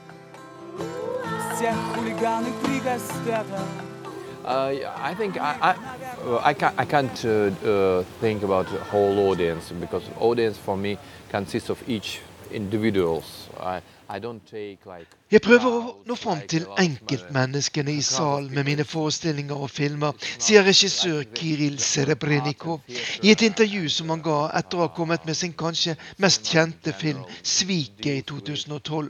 [4.45, 9.31] Uh, I think I I, I can't, I can't uh, uh, think about the whole
[9.31, 10.99] audience because audience for me
[11.31, 12.21] consists of each
[12.53, 13.49] individuals.
[13.59, 18.69] I, I don't take like Jeg prøver å nå fram til enkeltmenneskene i salen med
[18.69, 22.85] mine forestillinger og filmer, sier regissør Kiril Serebrenikov
[23.19, 26.95] i et intervju som han ga etter å ha kommet med sin kanskje mest kjente
[26.95, 29.09] film 'Sviket' i 2012.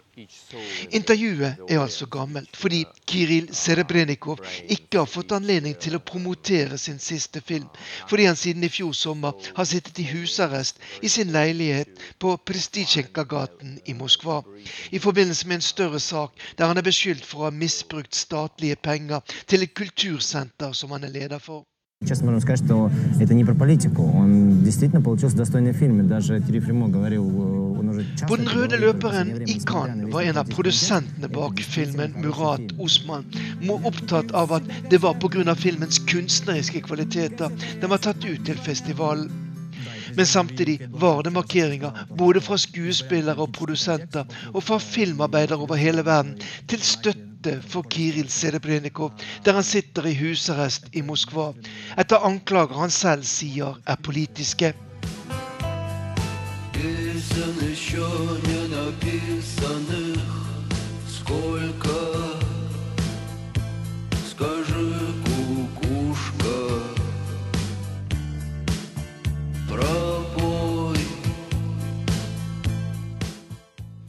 [0.97, 7.03] Intervjuet er altså gammelt, fordi Kiril Serebrenikov ikke har fått anledning til å promotere sin
[7.03, 7.69] siste film,
[8.09, 13.77] fordi han siden i fjor sommer har sittet i husarrest i sin leilighet på Prestitsjenkagaten
[13.85, 14.41] i Moskva,
[14.89, 18.76] i forbindelse med en større sak der han er beskyldt for å ha misbrukt statlige
[18.76, 21.66] penger til et kultursenter som han er leder for.
[22.02, 22.90] Сейчас можно сказать, что
[23.20, 24.04] это не про политику.
[24.04, 26.00] Он действительно получился достойный фильм.
[26.00, 28.28] И даже Терефремо говорил, э, он уже часто...
[28.28, 33.26] På Den røde løperen i Cannes var en av produsentene bak filmen, Murat Osman,
[33.84, 35.56] opptatt av at det var pga.
[35.56, 39.43] filmens kunstneriske kvaliteter den var tatt ut til festivalen.
[40.17, 46.05] Men samtidig var det markeringer både fra skuespillere og produsenter og fra filmarbeidere over hele
[46.05, 46.39] verden
[46.69, 49.13] til støtte for Kiril Serebrenikov,
[49.45, 51.51] der han sitter i husarrest i Moskva
[51.99, 54.75] etter anklager han selv sier er politiske.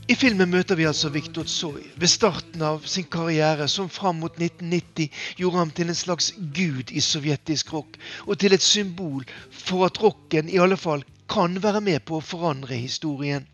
[0.06, 4.36] I filmen møter vi altså Viktor Tsoi ved starten av sin karriere, som fram mot
[4.38, 5.08] 1990
[5.39, 7.97] gjorde ham til en slags gud i sovjetisk rock,
[8.28, 11.01] og til et symbol for at rocken i alle fall
[11.32, 13.47] kan være med på å forandre historien.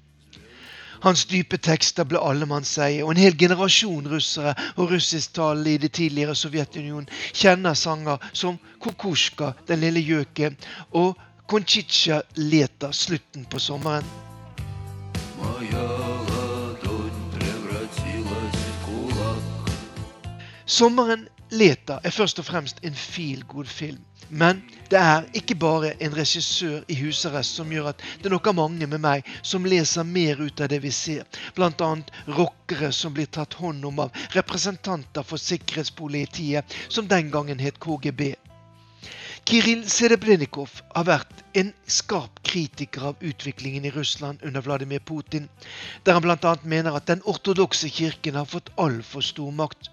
[1.05, 6.35] Hans dype tekster ble allemannseie, og en hel generasjon russere og russisktalende i det tidligere
[6.35, 10.59] Sovjetunionen kjenner sanger som Kokusjka, Den lille gjøken,
[10.91, 11.15] og
[11.47, 14.05] Konchitsja Leta, Slutten på sommeren.
[20.71, 23.97] Sommeren Leta er først og fremst en feel film.
[24.29, 24.61] Men
[24.91, 28.87] det er ikke bare en regissør i husarrest som gjør at det nok er mange
[28.87, 31.89] med meg som leser mer ut av det vi ser, bl.a.
[32.37, 38.31] rockere som blir tatt hånd om av representanter for sikkerhetspolitiet, som den gangen het KGB.
[39.43, 45.49] Kiril Sedebrenikov har vært en skarp kritiker av utviklingen i Russland under Vladimir Putin,
[46.05, 46.55] der han bl.a.
[46.63, 49.90] mener at den ortodokse kirken har fått altfor stor makt.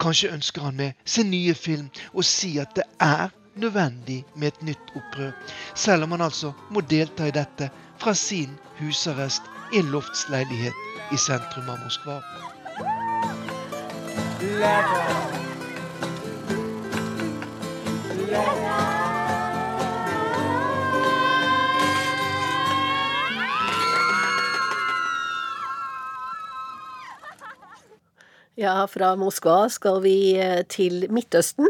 [0.00, 4.62] Kanskje ønsker han med sin nye film å si at det er nødvendig med et
[4.70, 5.32] nytt opprør,
[5.74, 7.70] selv om han altså må delta i dette
[8.02, 9.42] fra sin husarrest
[9.72, 12.20] i en loftsleilighet i sentrum av Moskva.
[28.56, 31.68] Ja, fra Moskva skal vi eh, til Midtøsten.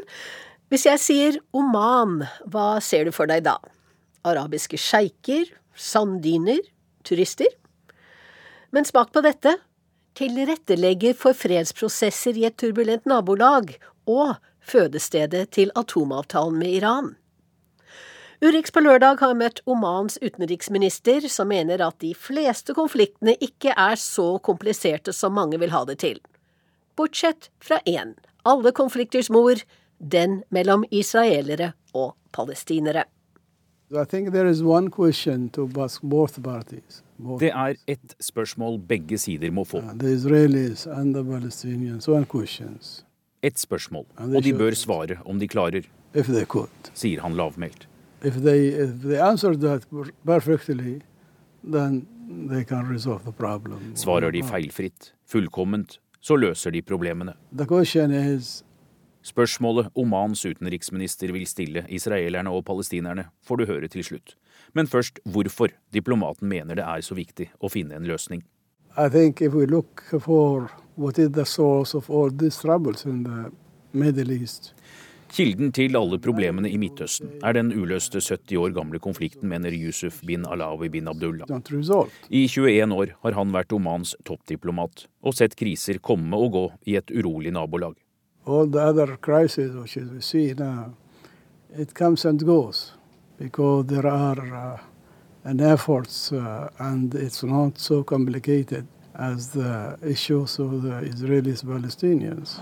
[0.71, 3.57] Hvis jeg sier Oman, hva ser du for deg da?
[4.27, 6.61] Arabiske sjeiker, sanddyner,
[7.07, 7.51] turister?
[8.71, 9.57] Men smak på dette.
[10.15, 13.75] Tilrettelegger for fredsprosesser i et turbulent nabolag,
[14.07, 17.11] og fødestedet til atomavtalen med Iran.
[18.47, 23.99] Urix på lørdag har møtt Omans utenriksminister, som mener at de fleste konfliktene ikke er
[23.99, 26.23] så kompliserte som mange vil ha det til
[26.97, 29.61] bortsett fra én, alle konflikters mor,
[29.99, 33.05] den mellom israelere og palestinere.
[37.41, 39.83] Det er ett spørsmål begge sider må få.
[43.43, 45.87] Ett spørsmål, og de bør svare om de klarer,
[46.95, 47.87] sier han lavmælt.
[53.95, 57.37] Svarer de feilfritt, fullkomment, så løser de problemene.
[59.27, 64.37] Spørsmålet Omans utenriksminister vil stille israelerne og palestinerne, får du høre til slutt.
[64.75, 68.45] Men først hvorfor diplomaten mener det er så viktig å finne en løsning.
[74.33, 74.73] East,
[75.37, 80.23] Kilden til alle problemene i Midtøsten er den uløste 70 år gamle konflikten, mener Yusuf
[80.25, 81.45] bin Alawi bin Abdullah.
[82.31, 86.97] I 21 år har han vært Omans toppdiplomat og sett kriser komme og gå i
[86.97, 87.99] et urolig nabolag.
[88.47, 90.95] All the other crises which we see now,
[91.77, 92.95] it comes and goes
[93.37, 94.81] because there are uh,
[95.45, 102.57] an efforts uh, and it's not so complicated as the issues of the Israelis-Palestinians.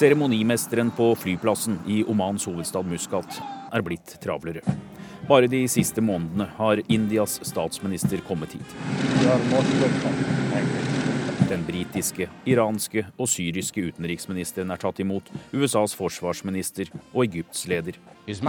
[0.00, 3.34] Seremonimesteren på flyplassen i Omans hovedstad Muscat
[3.68, 4.62] er blitt travlere.
[5.28, 8.72] Bare de siste månedene har Indias statsminister kommet hit.
[11.50, 18.00] Den britiske, iranske og syriske utenriksministeren er tatt imot, USAs forsvarsminister og Egypts leder.
[18.24, 18.40] His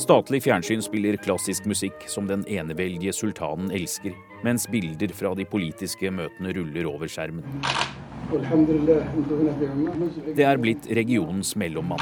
[0.00, 4.14] Statlig fjernsyn spiller klassisk musikk som den eneveldige sultanen elsker,
[4.46, 7.44] mens bilder fra de politiske møtene ruller over skjermen.
[10.38, 12.00] Det er blitt regionens mellommann.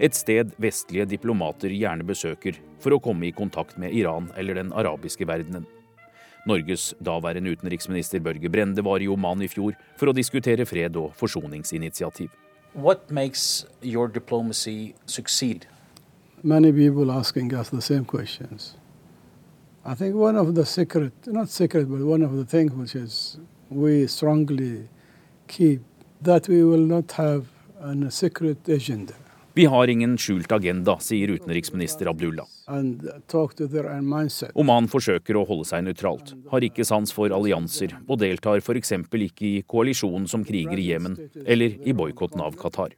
[0.00, 4.72] Et sted vestlige diplomater gjerne besøker for å komme i kontakt med Iran eller den
[4.72, 5.68] arabiske verdenen.
[6.48, 11.12] Norges daværende utenriksminister Børge Brende var i Oman i fjor for å diskutere fred og
[11.20, 12.32] forsoningsinitiativ.
[12.74, 15.66] What makes your diplomacy succeed?
[16.42, 18.76] Many people asking us the same questions.
[19.84, 23.36] I think one of the secret, not secret, but one of the things which is
[23.68, 24.88] we strongly
[25.48, 25.82] keep
[26.22, 27.46] that we will not have
[27.78, 29.14] a secret agenda.
[29.54, 32.46] Vi har ingen skjult agenda, sier utenriksminister Abdullah.
[34.54, 38.94] Oman forsøker å holde seg nøytralt, har ikke sans for allianser og deltar f.eks.
[39.12, 42.94] ikke i koalisjonen som kriger i Jemen, eller i boikotten av Qatar.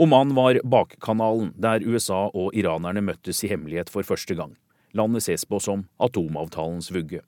[0.00, 4.54] Oman var bakkanalen der USA og iranerne møttes i hemmelighet for første gang.
[4.96, 7.20] Landet ses på som atomavtalens vugge.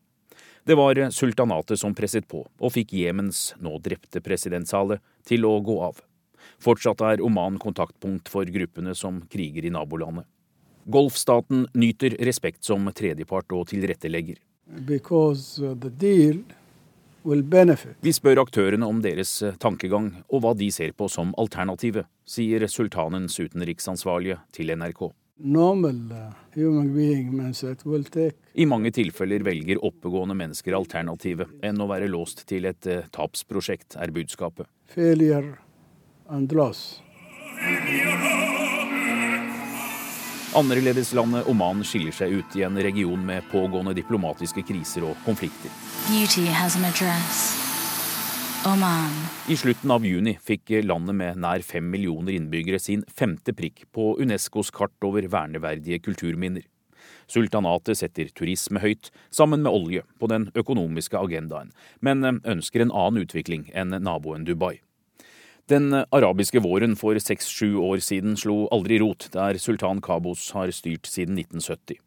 [0.65, 5.59] Det var sultanatet som presset på, og fikk Jemens nå drepte president Saleh til å
[5.61, 6.01] gå av.
[6.63, 10.29] Fortsatt er Oman kontaktpunkt for gruppene som kriger i nabolandet.
[10.85, 14.37] Golfstaten nyter respekt som tredjepart og tilrettelegger.
[14.73, 14.99] Uh,
[18.03, 22.67] Vi spør aktørene om deres uh, tankegang og hva de ser på som alternativet, sier
[22.71, 25.03] sultanens utenriksansvarlige til NRK.
[25.43, 26.31] Uh,
[28.55, 34.15] I mange tilfeller velger oppegående mennesker alternativet enn å være låst til et tapsprosjekt, er
[34.15, 34.67] budskapet.
[34.95, 35.59] Failure
[36.33, 37.03] and loss.
[40.55, 45.73] Annerledeslandet Oman skiller seg ut i en region med pågående diplomatiske kriser og konflikter.
[49.49, 54.13] I slutten av juni fikk landet med nær fem millioner innbyggere sin femte prikk på
[54.21, 56.69] Unescos kart over verneverdige kulturminner.
[57.27, 63.25] Sultanatet setter turisme høyt, sammen med olje, på den økonomiske agendaen, men ønsker en annen
[63.25, 64.83] utvikling enn naboen Dubai.
[65.71, 71.07] Den arabiske våren for seks-sju år siden slo aldri rot der sultan Kabos har styrt
[71.07, 72.01] siden 1970.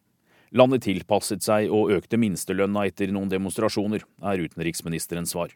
[0.56, 5.56] Landet tilpasset seg og økte minstelønna etter noen demonstrasjoner, er utenriksministerens svar.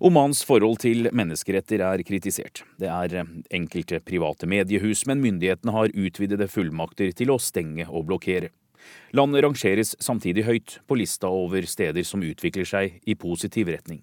[0.00, 2.62] Omans forhold til menneskeretter er kritisert.
[2.80, 8.48] Det er enkelte private mediehus, men myndighetene har utvidede fullmakter til å stenge og blokkere.
[9.16, 14.02] Landet rangeres samtidig høyt på lista over steder som utvikler seg i positiv retning.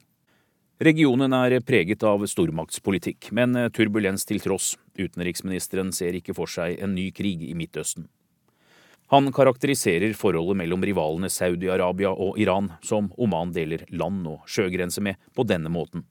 [0.77, 4.75] Regionen er preget av stormaktspolitikk, men turbulens til tross.
[4.93, 8.05] Utenriksministeren ser ikke for seg en ny krig i Midtøsten.
[9.09, 15.15] Han karakteriserer forholdet mellom rivalene Saudi-Arabia og Iran, som Oman deler land og sjøgrense med,
[15.33, 16.03] på denne måten.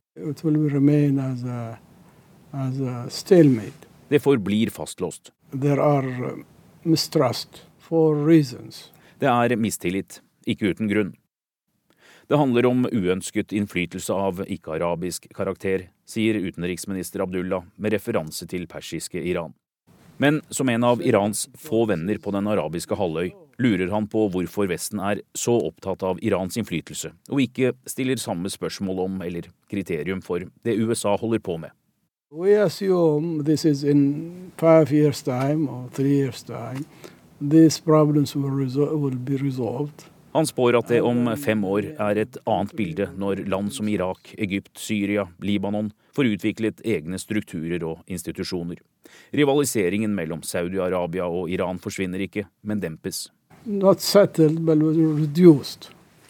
[4.08, 5.30] Det forblir fastlåst.
[9.18, 11.14] Det er mistillit, ikke uten grunn.
[12.26, 19.22] Det handler om uønsket innflytelse av ikke-arabisk karakter, sier utenriksminister Abdullah med referanse til persiske
[19.22, 19.54] Iran.
[20.18, 23.30] Men som en av Irans få venner på den arabiske halvøy,
[23.62, 28.50] lurer han på hvorfor Vesten er så opptatt av Irans innflytelse, og ikke stiller samme
[28.50, 31.70] spørsmål om eller kriterium for det USA holder på med.
[32.32, 36.84] We assume this is in five years time or three years time
[40.32, 44.34] han spår at det om fem år er et annet bilde når land som Irak,
[44.38, 48.80] Egypt, Syria, Libanon får utviklet egne strukturer og institusjoner.
[49.36, 53.28] Rivaliseringen mellom Saudi-Arabia og Iran forsvinner ikke, men dempes.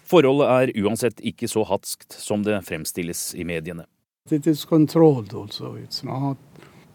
[0.07, 3.87] Forholdet er uansett ikke så hatskt som det fremstilles i mediene.
[4.31, 5.77] It is controlled also.
[5.77, 6.37] It's not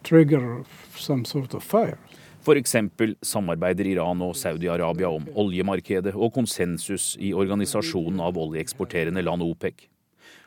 [0.03, 0.63] trigger
[0.95, 1.97] some sort of fire.
[2.43, 2.75] F.eks.
[3.23, 9.85] samarbeider Iran og Saudi-Arabia om oljemarkedet og konsensus i organisasjonen av oljeeksporterende land OPEC.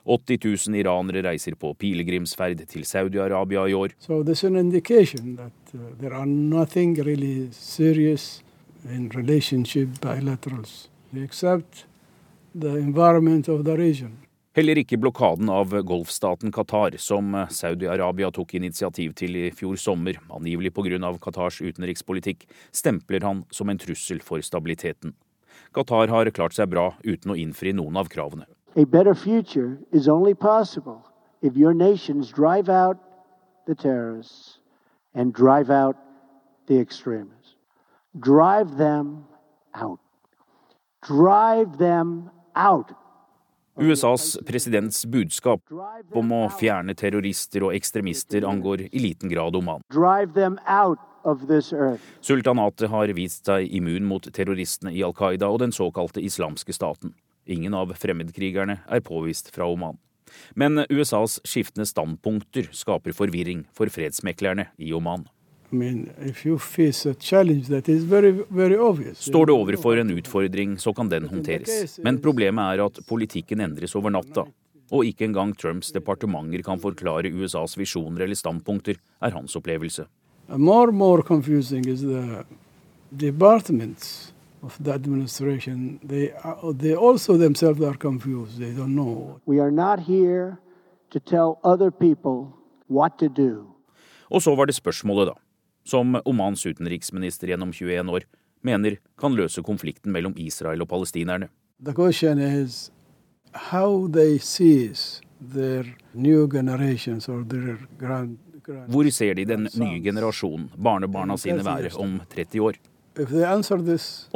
[0.05, 3.97] 80 000 iranere reiser på pilegrimsferd til Saudi-Arabia i år.
[3.99, 4.21] So
[11.15, 11.87] We accept
[12.55, 14.26] the environment of the region.
[14.57, 20.71] Heller ikke blokaden av golfstaten Qatar, som Saudi-Arabia tok initiativ til i fjor sommer, angivelig
[20.73, 21.11] pga.
[21.21, 25.13] Qatars utenrikspolitikk, stempler han som en trussel for stabiliteten.
[25.77, 28.49] Qatar har klart seg bra uten å innfri noen av kravene.
[38.17, 39.27] Drive them
[39.77, 40.01] out.
[41.05, 42.97] Drive them out.
[43.77, 45.61] USAs presidents budskap
[46.17, 49.85] om å fjerne terrorister og ekstremister angår i liten grad Oman.
[52.25, 57.13] Sultanatet har vist seg immun mot terroristene i Al Qaida og den såkalte islamske staten.
[57.47, 60.01] Ingen av fremmedkrigerne er påvist fra Oman.
[60.59, 65.29] Men USAs skiftende standpunkter skaper forvirring for fredsmeklerne i Oman.
[69.15, 71.99] Står du overfor en utfordring, så kan den håndteres.
[72.05, 74.47] Men problemet er at politikken endres over natta.
[74.95, 80.07] Og ikke engang Trumps departementer kan forklare USAs visjoner eller standpunkter, er hans opplevelse.
[80.49, 82.45] More more the
[83.17, 85.99] departments of the administration.
[86.05, 86.33] They,
[86.79, 88.59] they also themselves are confused.
[88.61, 89.41] They don't know.
[89.45, 90.59] We are not here
[91.11, 92.53] to tell other people
[92.89, 93.73] what to do.
[94.31, 95.46] Og så var det spørsmålet, da
[95.87, 98.25] som Omans utenriksminister gjennom 21 år
[98.67, 101.49] mener kan løse konflikten mellom Israel og palestinerne.
[101.87, 102.13] Hvor
[109.13, 112.75] ser de den nye generasjonen, barnebarna sine, være om 30 år?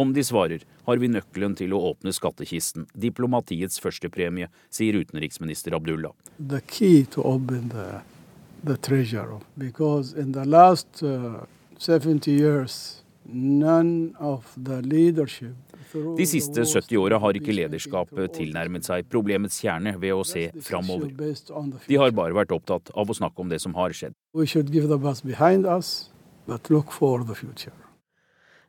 [0.00, 6.14] Om de svarer, har vi nøkkelen til å åpne skattkisten, diplomatiets førstepremie, sier utenriksminister Abdullah.
[6.38, 8.00] The key to open the
[8.64, 11.44] the treasure because in the last uh,
[11.78, 15.54] 70 years none of the leadership
[16.16, 21.10] de siste 70 åra har ikke lederskapet tilnærmet seg problemets kjerne ved å se framover.
[21.88, 24.14] De har bare vært opptatt av å snakke om det som har skjedd.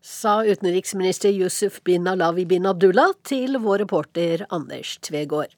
[0.02, 5.54] Sa utenriksminister Yusuf bin Alawi bin Abdullah til vår reporter Anders Tvegård.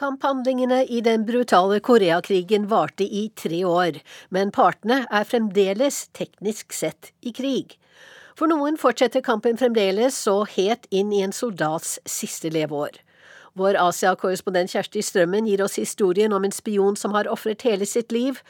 [0.00, 3.98] Kamphandlingene i den brutale Koreakrigen varte i tre år,
[4.32, 7.74] men partene er fremdeles teknisk sett i krig.
[8.32, 12.96] For noen fortsetter kampen fremdeles så het inn i en soldats siste leveår.
[13.60, 18.08] Vår Asia-korrespondent Kjersti Strømmen gir oss historien om en spion som har ofret hele sitt
[18.08, 18.40] liv.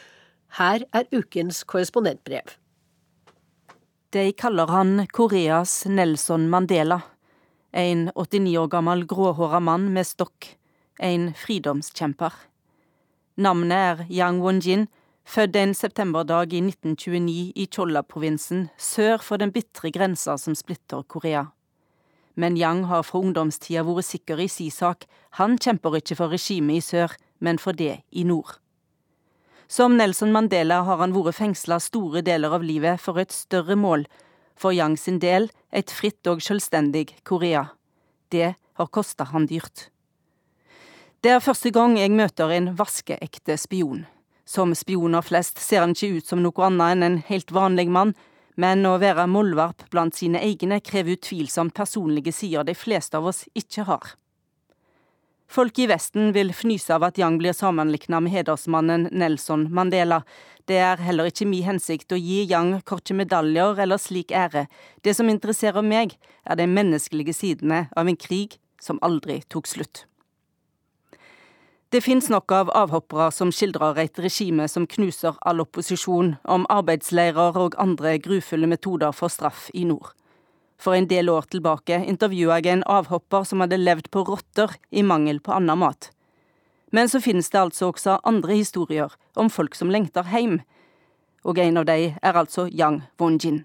[0.60, 2.54] Her er ukens korrespondentbrev.
[4.14, 7.02] De kaller han Koreas Nelson Mandela.
[7.74, 10.52] En 89 år gammel gråhåra mann med stokk
[11.00, 12.32] en fridomskjemper.
[13.40, 14.88] Navnet er Yang Won-jin,
[15.24, 21.46] født en septemberdag i 1929 i Cholla-provinsen, sør for den bitre grensa som splitter Korea.
[22.34, 25.06] Men Yang har fra ungdomstida vært sikker i si sak,
[25.38, 28.58] han kjemper ikke for regimet i sør, men for det i nord.
[29.70, 34.04] Som Nelson Mandela har han vært fengsla store deler av livet for et større mål,
[34.58, 37.70] for Yang sin del et fritt og selvstendig Korea.
[38.28, 39.88] Det har kosta han dyrt.
[41.20, 44.06] Det er første gang jeg møter en vaskeekte spion.
[44.48, 48.14] Som spioner flest ser han ikke ut som noe annet enn en helt vanlig mann,
[48.56, 53.44] men å være mollvarp blant sine egne krever utvilsomt personlige sider de fleste av oss
[53.52, 54.14] ikke har.
[55.44, 60.22] Folk i Vesten vil fnyse av at Yang blir sammenlikna med hedersmannen Nelson Mandela.
[60.64, 64.70] Det er heller ikke min hensikt å gi Yang korte medaljer eller slik ære.
[65.04, 66.16] Det som interesserer meg,
[66.48, 70.06] er de menneskelige sidene av en krig som aldri tok slutt.
[71.90, 77.56] Det finnes nok av avhoppere som skildrer et regime som knuser all opposisjon, om arbeidsleirer
[77.58, 80.12] og andre grufulle metoder for straff i nord.
[80.78, 85.02] For en del år tilbake intervjua jeg en avhopper som hadde levd på rotter i
[85.02, 86.12] mangel på annen mat.
[86.94, 90.60] Men så finnes det altså også andre historier om folk som lengter heim,
[91.42, 93.64] og en av de er altså Yang Wonjin.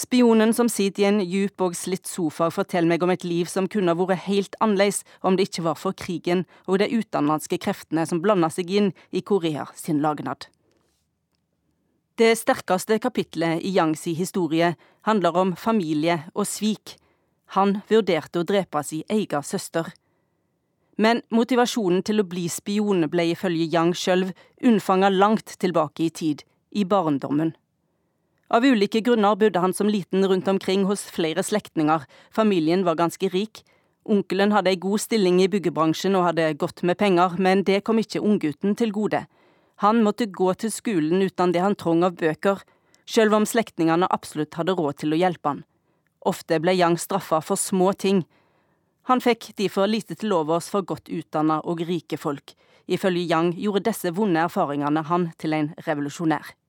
[0.00, 3.66] Spionen som sitter i en djup og slitt sofa, forteller meg om et liv som
[3.68, 8.22] kunne vært helt annerledes om det ikke var for krigen og de utenlandske kreftene som
[8.24, 10.48] blanda seg inn i Korea sin lagnad.
[12.16, 14.72] Det sterkeste kapitlet i Yangs historie
[15.04, 16.96] handler om familie og svik.
[17.56, 19.92] Han vurderte å drepe sin egen søster.
[20.96, 24.30] Men motivasjonen til å bli spion ble ifølge Yang sjøl
[24.64, 27.52] unnfanga langt tilbake i tid, i barndommen.
[28.50, 32.02] Av ulike grunner bodde han som liten rundt omkring hos flere slektninger,
[32.34, 33.62] familien var ganske rik.
[34.10, 38.00] Onkelen hadde ei god stilling i byggebransjen og hadde godt med penger, men det kom
[38.02, 39.22] ikke unggutten til gode.
[39.84, 42.58] Han måtte gå til skolen uten det han trong av bøker,
[43.06, 45.62] sjøl om slektningene absolutt hadde råd til å hjelpe han.
[46.26, 48.24] Ofte ble Yang straffa for små ting.
[49.08, 52.56] Han fikk derfor lite til overs for godt utdanna og rike folk.
[52.90, 56.59] Ifølge Yang gjorde disse vonde erfaringene han til en revolusjonær.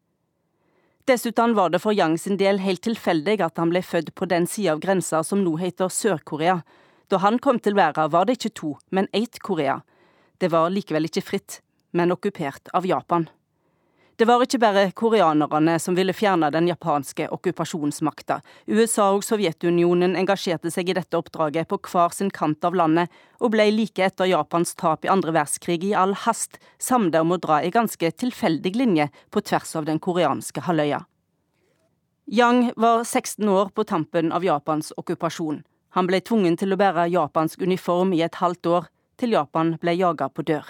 [1.12, 4.46] Dessuten var det for Yang sin del helt tilfeldig at han ble født på den
[4.48, 6.62] sida av grensa som nå heter Sør-Korea.
[7.12, 9.82] Da han kom til verden var det ikke to, men ett Korea.
[10.40, 11.58] Det var likevel ikke fritt,
[11.92, 13.28] men okkupert av Japan.
[14.22, 18.36] Det var ikke bare koreanerne som ville fjerne den japanske okkupasjonsmakta.
[18.70, 23.10] USA og Sovjetunionen engasjerte seg i dette oppdraget på hver sin kant av landet,
[23.42, 27.40] og ble like etter Japans tap i andre verdenskrig i all hast samlet om å
[27.42, 31.00] dra i ganske tilfeldig linje på tvers av den koreanske halvøya.
[32.30, 35.64] Yang var 16 år på tampen av Japans okkupasjon.
[35.98, 38.86] Han ble tvungen til å bære japansk uniform i et halvt år,
[39.18, 40.70] til Japan ble jaga på dør.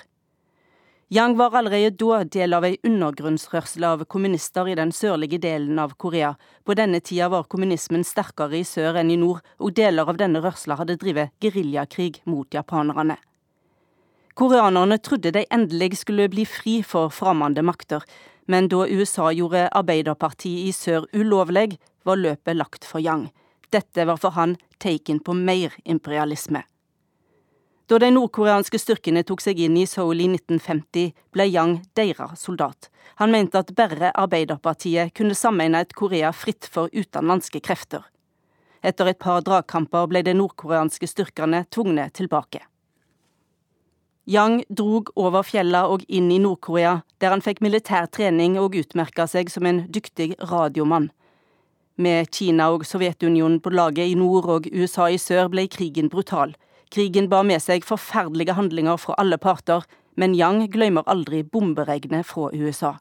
[1.14, 5.98] Yang var allerede da del av ei undergrunnsrørsle av kommunister i den sørlige delen av
[6.00, 6.30] Korea.
[6.64, 10.40] På denne tida var kommunismen sterkere i sør enn i nord, og deler av denne
[10.40, 13.20] rørsla hadde drevet geriljakrig mot japanerne.
[14.40, 18.08] Koreanerne trodde de endelig skulle bli fri for fremmede makter,
[18.48, 21.76] men da USA gjorde Arbeiderpartiet i sør ulovlig,
[22.08, 23.34] var løpet lagt for Yang.
[23.68, 26.64] Dette var for han tegn på mer imperialisme.
[27.92, 32.88] Da de nordkoreanske styrkene tok seg inn i Seoul i 1950, ble Yang deres soldat.
[33.20, 38.06] Han mente at bare Arbeiderpartiet kunne sammenligne et Korea fritt for utenlandske krefter.
[38.80, 42.64] Etter et par dragkamper ble de nordkoreanske styrkene tvunget tilbake.
[44.24, 49.28] Yang drog over fjellene og inn i Nord-Korea, der han fikk militær trening og utmerka
[49.28, 51.12] seg som en dyktig radiomann.
[52.00, 56.56] Med Kina og Sovjetunionen på laget i nord og USA i sør ble krigen brutal.
[56.92, 59.86] Krigen bar med seg forferdelige handlinger fra alle parter,
[60.20, 62.98] men Yang glemmer aldri bomberegnet fra USA.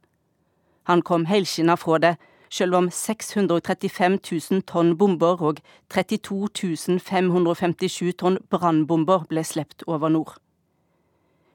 [0.87, 2.13] Han kom helskinna fra det,
[2.51, 5.59] selv om 635 000 tonn bomber og
[5.91, 10.39] 32 557 tonn brannbomber ble slept over nord.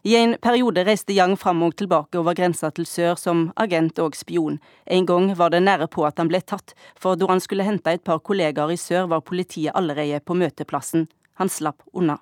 [0.03, 4.15] I en periode reiste Yang fram og tilbake over grensa til sør som agent og
[4.15, 4.59] spion.
[4.85, 7.95] En gang var det nære på at han ble tatt, for da han skulle hente
[7.95, 11.07] et par kollegaer i sør, var politiet allerede på møteplassen.
[11.41, 12.19] Han slapp unna.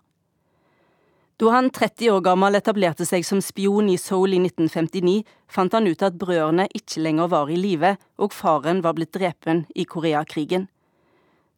[1.43, 5.89] Da han 30 år gammel etablerte seg som spion i Seoul i 1959, fant han
[5.91, 10.69] ut at brødrene ikke lenger var i live, og faren var blitt drepen i Koreakrigen.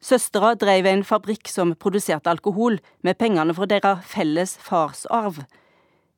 [0.02, 5.44] Søstera drev en fabrikk som produserte alkohol, med pengene fra deres felles farsarv.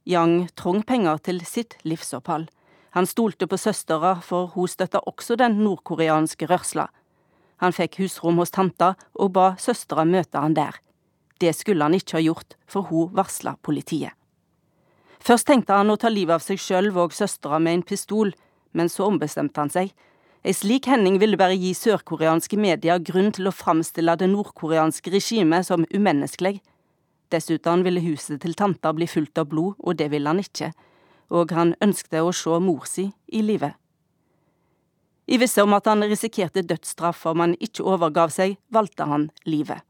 [0.09, 2.49] Yang trong penger til sitt livsopphold.
[2.97, 6.89] Han stolte på søstera, for hun støtta også den nordkoreanske rørsla.
[7.61, 10.81] Han fikk husrom hos tanta, og ba søstera møte han der.
[11.39, 14.15] Det skulle han ikke ha gjort, for hun varsla politiet.
[15.23, 18.33] Først tenkte han å ta livet av seg sjøl og søstera med en pistol,
[18.73, 19.93] men så ombestemte han seg.
[20.47, 25.67] Ei slik hending ville bare gi sørkoreanske medier grunn til å framstille det nordkoreanske regimet
[25.67, 26.61] som umenneskelig.
[27.35, 30.71] Dessuten ville huset til tanta bli fullt av blod, og det ville han ikke,
[31.35, 33.75] og han ønskte å se mor si i live.
[35.29, 39.85] I visse om at han risikerte dødsstraff om han ikke overgav seg, valgte han livet.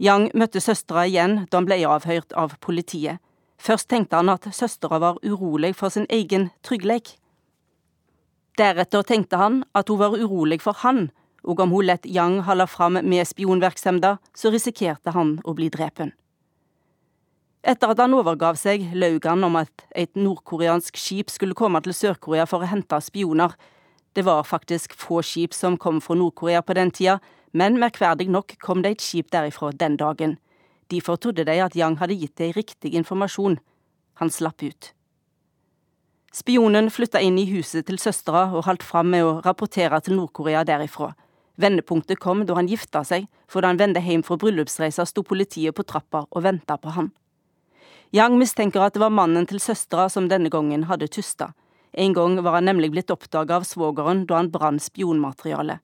[0.00, 3.20] Yang møtte søstera igjen da han ble avhørt av politiet.
[3.60, 7.18] Først tenkte han at søstera var urolig for sin egen trygghet.
[8.56, 11.10] Deretter tenkte han at hun var urolig for han,
[11.44, 16.12] og om hun lot Yang holde fram med spionvirksomheten, så risikerte han å bli drepen.
[17.60, 21.92] Etter at han overgav seg, løy han om at et nordkoreansk skip skulle komme til
[21.92, 23.52] Sør-Korea for å hente spioner.
[24.16, 27.18] Det var faktisk få skip som kom fra Nord-Korea på den tida,
[27.52, 30.38] men merkverdig nok kom det et skip derifra den dagen.
[30.90, 33.58] Derfor trodde de at Yang hadde gitt dem riktig informasjon.
[34.14, 34.92] Han slapp ut.
[36.32, 40.62] Spionen flytta inn i huset til søstera og holdt fram med å rapportere til Nord-Korea
[40.64, 41.12] derifra.
[41.60, 45.74] Vendepunktet kom da han gifta seg, for da han vendte hjem fra bryllupsreisa sto politiet
[45.74, 47.10] på trappa og venta på han.
[48.14, 51.52] Yang mistenker at det var mannen til søstera som denne gangen hadde tysta.
[51.92, 55.80] En gang var han nemlig blitt oppdaga av svogeren da han brant spionmateriale.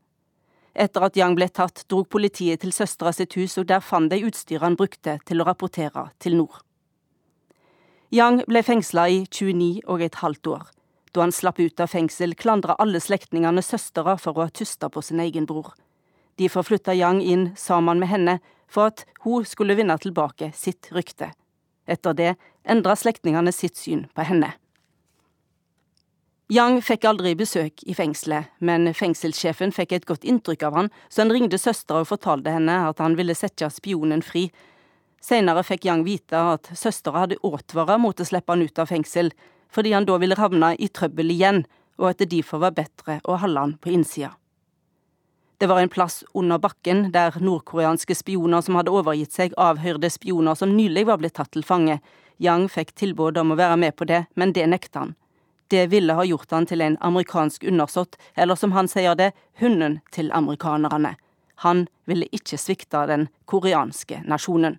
[0.77, 4.21] Etter at Yang ble tatt, drog politiet til søstera sitt hus, og der fant de
[4.29, 6.61] utstyret han brukte til å rapportere til nord.
[8.13, 10.67] Yang ble fengsla i 29 og et halvt år.
[11.17, 15.01] Da han slapp ut av fengsel, klandra alle slektningene søstera for å ha tysta på
[15.03, 15.73] sin egen bror.
[16.37, 18.37] De forflytta Yang inn sammen med henne
[18.69, 21.33] for at hun skulle vinne tilbake sitt rykte.
[21.89, 22.35] Etter det
[22.69, 24.53] endra slektningene sitt syn på henne.
[26.47, 31.25] Yang fikk aldri besøk i fengselet, men fengselssjefen fikk et godt inntrykk av han, så
[31.25, 34.45] han ringte søstera og fortalte henne at han ville sette spionen fri.
[35.19, 39.33] Senere fikk Yang vite at søstera hadde advart mot å slippe han ut av fengsel,
[39.75, 41.65] fordi han da ville havne i trøbbel igjen,
[41.99, 44.37] og at det derfor var bedre å holde han på innsida.
[45.59, 50.55] Det var en plass under bakken der nordkoreanske spioner som hadde overgitt seg, avhørte spioner
[50.55, 51.99] som nylig var blitt tatt til fange.
[52.39, 55.17] Yang fikk tilbud om å være med på det, men det nekta han.
[55.69, 60.01] Det ville ha gjort han til en amerikansk undersått, eller som han sier det, hunden
[60.15, 61.17] til amerikanerne.
[61.65, 64.79] Han ville ikke svikte den koreanske nasjonen.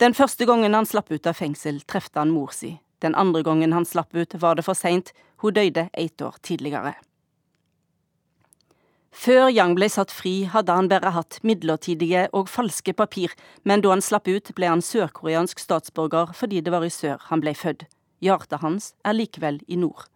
[0.00, 2.78] Den første gangen han slapp ut av fengsel, trefte han mor si.
[3.04, 6.94] Den andre gangen han slapp ut, var det for seint, hun døde ett år tidligere.
[9.10, 13.34] Før Yang ble satt fri, hadde han bare hatt midlertidige og falske papir,
[13.64, 17.42] men da han slapp ut, ble han sørkoreansk statsborger fordi det var i sør han
[17.42, 17.88] ble født.
[18.20, 20.06] Hjertet hans er likevel i nord.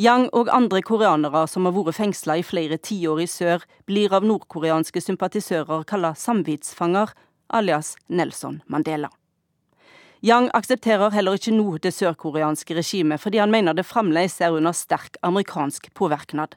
[0.00, 4.24] Yang og andre koreanere som har vært fengsla i flere tiår i sør, blir av
[4.24, 7.12] nordkoreanske sympatisører kalla samvittsfanger,
[7.52, 9.10] alias Nelson Mandela.
[10.22, 14.72] Yang aksepterer heller ikke nå det sørkoreanske regimet, fordi han mener det fremdeles er under
[14.76, 16.56] sterk amerikansk påvirknad.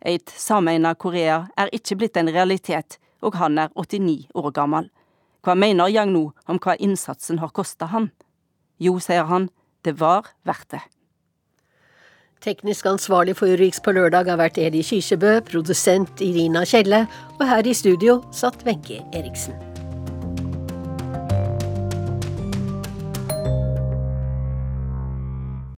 [0.00, 4.90] Et sameina Korea er ikke blitt en realitet, og han er 89 år gammel.
[5.44, 8.10] Hva mener Yang nå om hva innsatsen har kosta han?
[8.80, 9.50] Jo, sier han,
[9.84, 10.82] det var verdt det.
[12.40, 17.04] Teknisk ansvarlig for Urix på lørdag har vært Eli Kirsebø, produsent Irina Kjelle,
[17.36, 19.69] og her i studio satt Wenche Eriksen.